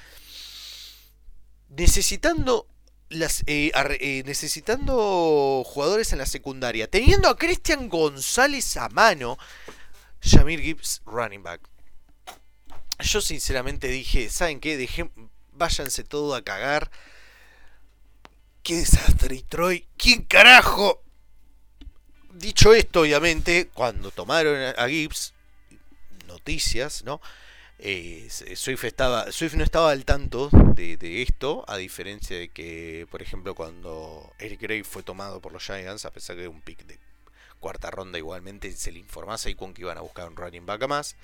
[1.69, 2.67] Necesitando
[3.11, 9.37] eh, eh, necesitando jugadores en la secundaria, teniendo a Cristian González a mano,
[10.21, 11.61] Shamir Gibbs running back.
[12.99, 14.77] Yo sinceramente dije, ¿saben qué?
[14.77, 15.09] Dejé,
[15.51, 16.89] váyanse todo a cagar.
[18.63, 19.85] ¡Qué desastre, Troy!
[19.97, 21.01] ¿Quién carajo?
[22.33, 25.33] Dicho esto, obviamente, cuando tomaron a Gibbs,
[26.27, 27.21] noticias, ¿no?
[27.77, 33.05] Eh, Swift, estaba, Swift no estaba al tanto de, de, esto, a diferencia de que,
[33.11, 36.85] por ejemplo, cuando Eric Gray fue tomado por los Giants, a pesar era un pick
[36.85, 36.97] de
[37.59, 40.83] cuarta ronda, igualmente se le informase y con que iban a buscar un running back
[40.83, 41.15] a más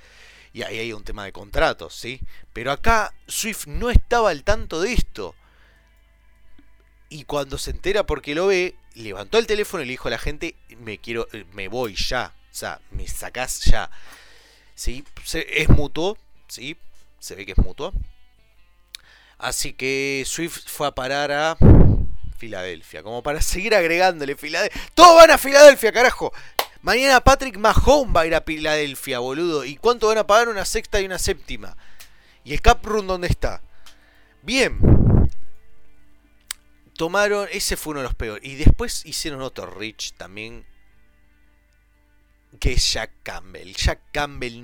[0.54, 2.20] y ahí hay un tema de contratos, ¿sí?
[2.54, 5.36] Pero acá Swift no estaba al tanto de esto.
[7.10, 10.18] Y cuando se entera porque lo ve, levantó el teléfono y le dijo a la
[10.18, 12.34] gente, me quiero, me voy ya.
[12.52, 13.90] O sea, me sacás ya.
[14.76, 15.06] ¿Sí?
[15.34, 16.78] Es mutuo, ¿sí?
[17.20, 17.94] Se ve que es mutuo.
[19.38, 21.58] Así que Swift fue a parar a
[22.38, 24.82] Filadelfia, como para seguir agregándole Filadelfia.
[24.94, 26.34] Todos van a Filadelfia, carajo.
[26.82, 29.64] Mañana Patrick Mahomes va a ir a Filadelfia, boludo.
[29.66, 31.78] ¿Y cuánto van a pagar una sexta y una séptima?
[32.44, 33.62] ¿Y el cap room dónde está?
[34.42, 34.80] Bien.
[36.96, 38.44] Tomaron, ese fue uno de los peores.
[38.44, 40.66] Y después hicieron otro Rich también.
[42.60, 43.74] Que es Jack Campbell.
[43.74, 44.62] Jack Campbell.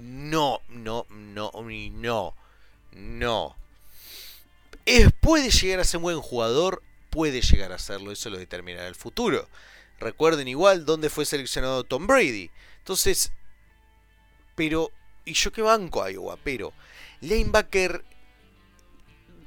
[0.00, 2.34] No, no, no, no,
[2.92, 3.56] no.
[5.20, 8.94] Puede llegar a ser un buen jugador, puede llegar a serlo, eso lo determinará el
[8.94, 9.48] futuro.
[10.04, 12.50] Recuerden igual dónde fue seleccionado Tom Brady.
[12.80, 13.32] Entonces,
[14.54, 14.90] pero,
[15.24, 16.74] y yo que banco a Iowa, pero,
[17.22, 18.04] Lanebacker,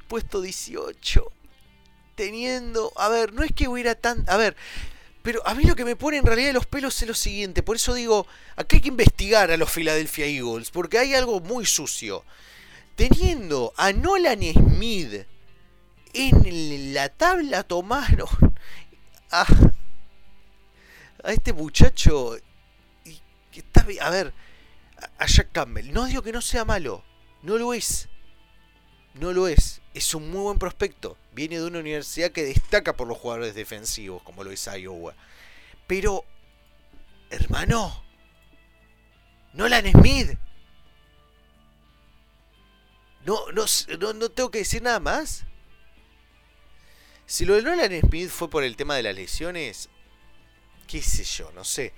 [0.07, 1.31] puesto 18,
[2.15, 4.55] teniendo, a ver, no es que hubiera tan, a ver,
[5.21, 7.75] pero a mí lo que me pone en realidad los pelos es lo siguiente, por
[7.75, 12.25] eso digo, acá hay que investigar a los Philadelphia Eagles, porque hay algo muy sucio.
[12.95, 15.27] Teniendo a Nolan Smith
[16.13, 18.27] en la tabla tomaron
[19.31, 19.45] a,
[21.23, 22.37] a este muchacho
[23.03, 24.33] que está a ver
[25.19, 27.03] a Jack Campbell no digo que no sea malo
[27.43, 28.09] no lo es
[29.15, 33.07] no lo es es un muy buen prospecto viene de una universidad que destaca por
[33.07, 35.13] los jugadores defensivos como lo es Iowa.
[35.85, 36.25] Pero
[37.29, 38.03] hermano
[39.53, 40.35] Nolan Smith.
[43.23, 43.65] No, no,
[43.99, 45.45] no, no tengo que decir nada más.
[47.27, 49.89] Si lo de Nolan Smith fue por el tema de las lesiones,
[50.87, 51.93] qué sé yo, no sé.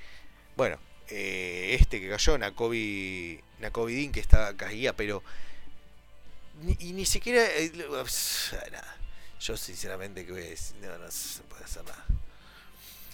[0.56, 0.80] Bueno,
[1.10, 5.24] eh, este que cayó, Nakobe Dean, que está caía, pero...
[6.80, 7.44] y ni siquiera...
[7.46, 7.72] Eh,
[8.72, 8.98] nada.
[9.40, 12.06] Yo sinceramente que voy a decir, no, no se puede hacer nada.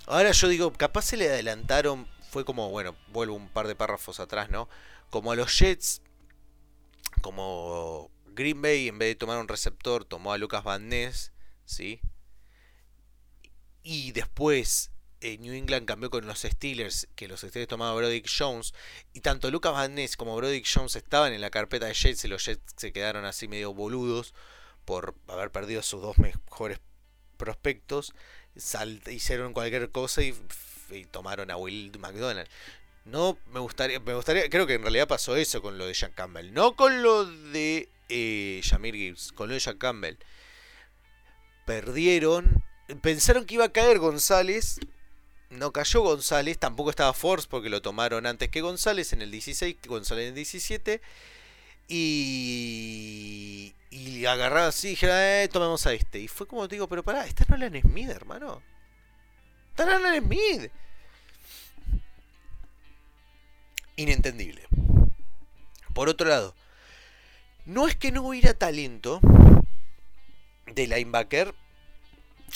[0.08, 4.20] Ahora yo digo, capaz se le adelantaron, fue como, bueno, vuelvo un par de párrafos
[4.20, 4.68] atrás, ¿no?
[5.12, 6.02] Como a los Jets,
[7.22, 11.32] como Green Bay en vez de tomar un receptor tomó a Lucas Van Ness
[11.66, 12.02] ¿sí?
[13.82, 14.92] Y después
[15.26, 18.76] eh, New England cambió con los Steelers, que los Steelers tomaban Brodick Jones,
[19.12, 22.28] y tanto Lucas Van Ness como Brodick Jones estaban en la carpeta de Jets y
[22.28, 24.36] los Jets se quedaron así medio boludos
[24.86, 26.80] por haber perdido sus dos mejores
[27.38, 28.14] prospectos,
[29.08, 30.36] hicieron cualquier cosa y,
[31.10, 32.48] tomaron a Will McDonald.
[33.06, 36.14] No me gustaría, me gustaría, creo que en realidad pasó eso con lo de Jack
[36.14, 40.18] Campbell, no con lo de eh, Jamir Gibbs, con lo de Jack Campbell
[41.66, 42.64] perdieron.
[43.02, 44.80] Pensaron que iba a caer González.
[45.58, 49.78] No cayó González, tampoco estaba Force porque lo tomaron antes que González en el 16,
[49.88, 51.02] González en el 17.
[51.88, 56.20] Y, y agarraron así dijeron, eh, tomemos a este.
[56.20, 58.62] Y fue como digo, pero pará, esta no es Alan Smith, hermano.
[59.70, 60.72] Esta no es Alan Smith.
[63.96, 64.68] Inentendible.
[65.94, 66.54] Por otro lado,
[67.66, 69.22] no es que no hubiera talento,
[70.66, 71.56] de linebacker.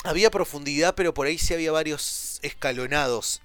[0.03, 3.41] Había profundidad, pero por ahí sí había varios escalonados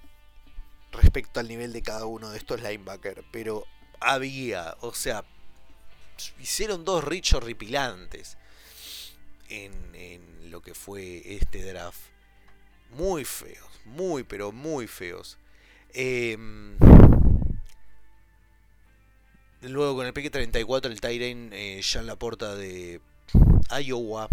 [0.92, 3.22] respecto al nivel de cada uno de estos linebackers.
[3.32, 3.66] Pero
[4.00, 5.24] había, o sea,
[6.40, 8.36] hicieron dos richos ripilantes
[9.48, 12.00] en, en lo que fue este draft.
[12.90, 15.38] Muy feos, muy, pero muy feos.
[15.92, 16.76] Em,
[19.62, 23.00] luego con el PQ34, el Tyrion eh, ya en la puerta de
[23.70, 24.28] Iowa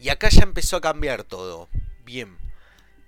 [0.00, 1.68] y acá ya empezó a cambiar todo.
[2.04, 2.38] Bien.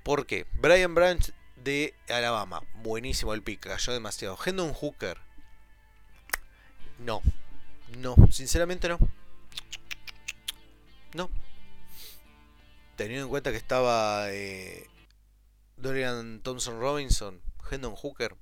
[0.03, 0.47] ¿Por qué?
[0.61, 2.63] Brian Branch de Alabama.
[2.83, 3.61] Buenísimo el pick.
[3.61, 4.39] Cayó demasiado.
[4.45, 5.19] Hendon Hooker.
[6.99, 7.23] No.
[7.97, 8.15] No.
[8.31, 8.99] Sinceramente no.
[11.15, 11.31] No.
[12.97, 14.87] Teniendo en cuenta que estaba eh,
[15.79, 17.41] Dorian Thompson Robinson.
[17.71, 18.37] Hendon Hooker.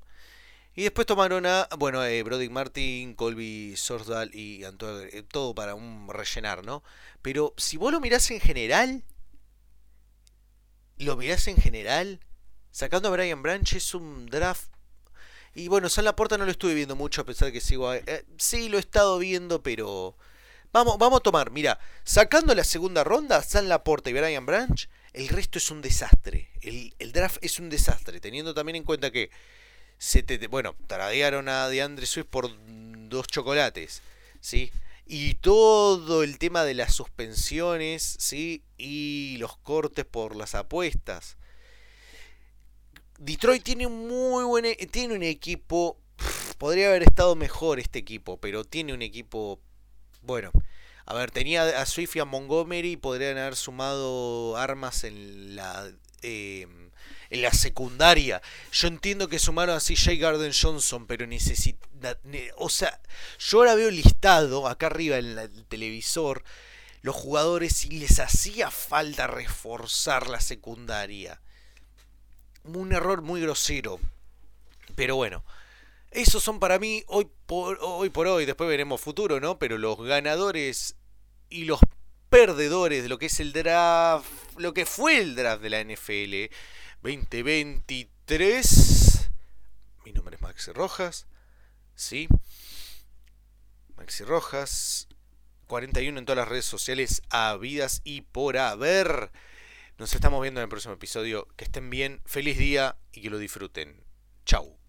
[0.74, 5.74] Y después tomaron a, bueno, eh, Brodick Martin, Colby Sorsdal y Antoine, eh, todo para
[5.74, 6.84] un rellenar, ¿no?
[7.22, 9.04] Pero si vos lo mirás en general,
[10.96, 12.20] lo mirás en general,
[12.70, 14.70] sacando a Brian Branch es un draft.
[15.54, 17.92] Y bueno, San Laporta no lo estuve viendo mucho a pesar de que sigo.
[17.92, 20.16] Eh, sí, lo he estado viendo, pero.
[20.72, 25.26] Vamos, vamos a tomar, mira, sacando la segunda ronda, San Laporta y Brian Branch, el
[25.26, 26.48] resto es un desastre.
[26.60, 29.30] El, el draft es un desastre, teniendo también en cuenta que
[30.01, 32.51] se te, bueno, tradearon a DeAndre Swift por
[33.11, 34.01] dos chocolates,
[34.40, 34.72] ¿sí?
[35.05, 38.64] Y todo el tema de las suspensiones, ¿sí?
[38.78, 41.36] Y los cortes por las apuestas.
[43.18, 45.98] Detroit tiene un muy buen e, tiene un equipo
[46.57, 49.61] podría haber estado mejor este equipo, pero tiene un equipo
[50.22, 50.51] bueno.
[51.05, 55.92] A ver, tenía a Swift y a Montgomery, podrían haber sumado armas en la
[56.22, 56.66] eh,
[57.30, 58.42] en la secundaria.
[58.72, 61.88] Yo entiendo que sumaron a CJ Garden Johnson, pero necesita.
[62.56, 63.00] O sea,
[63.38, 66.44] yo ahora veo listado acá arriba en el televisor
[67.02, 71.40] los jugadores si les hacía falta reforzar la secundaria.
[72.64, 74.00] Un error muy grosero.
[74.96, 75.44] Pero bueno,
[76.10, 79.58] esos son para mí hoy por hoy, por hoy después veremos futuro, ¿no?
[79.58, 80.96] Pero los ganadores
[81.48, 81.80] y los
[82.28, 84.26] perdedores de lo que es el draft,
[84.58, 86.54] lo que fue el draft de la NFL
[87.03, 89.30] 2023.
[90.05, 91.26] Mi nombre es Maxi Rojas,
[91.94, 92.28] ¿sí?
[93.96, 95.09] Maxi Rojas,
[95.66, 99.32] 41 en todas las redes sociales, habidas y por haber.
[99.96, 101.48] Nos estamos viendo en el próximo episodio.
[101.57, 104.05] Que estén bien, feliz día y que lo disfruten.
[104.44, 104.79] Chau.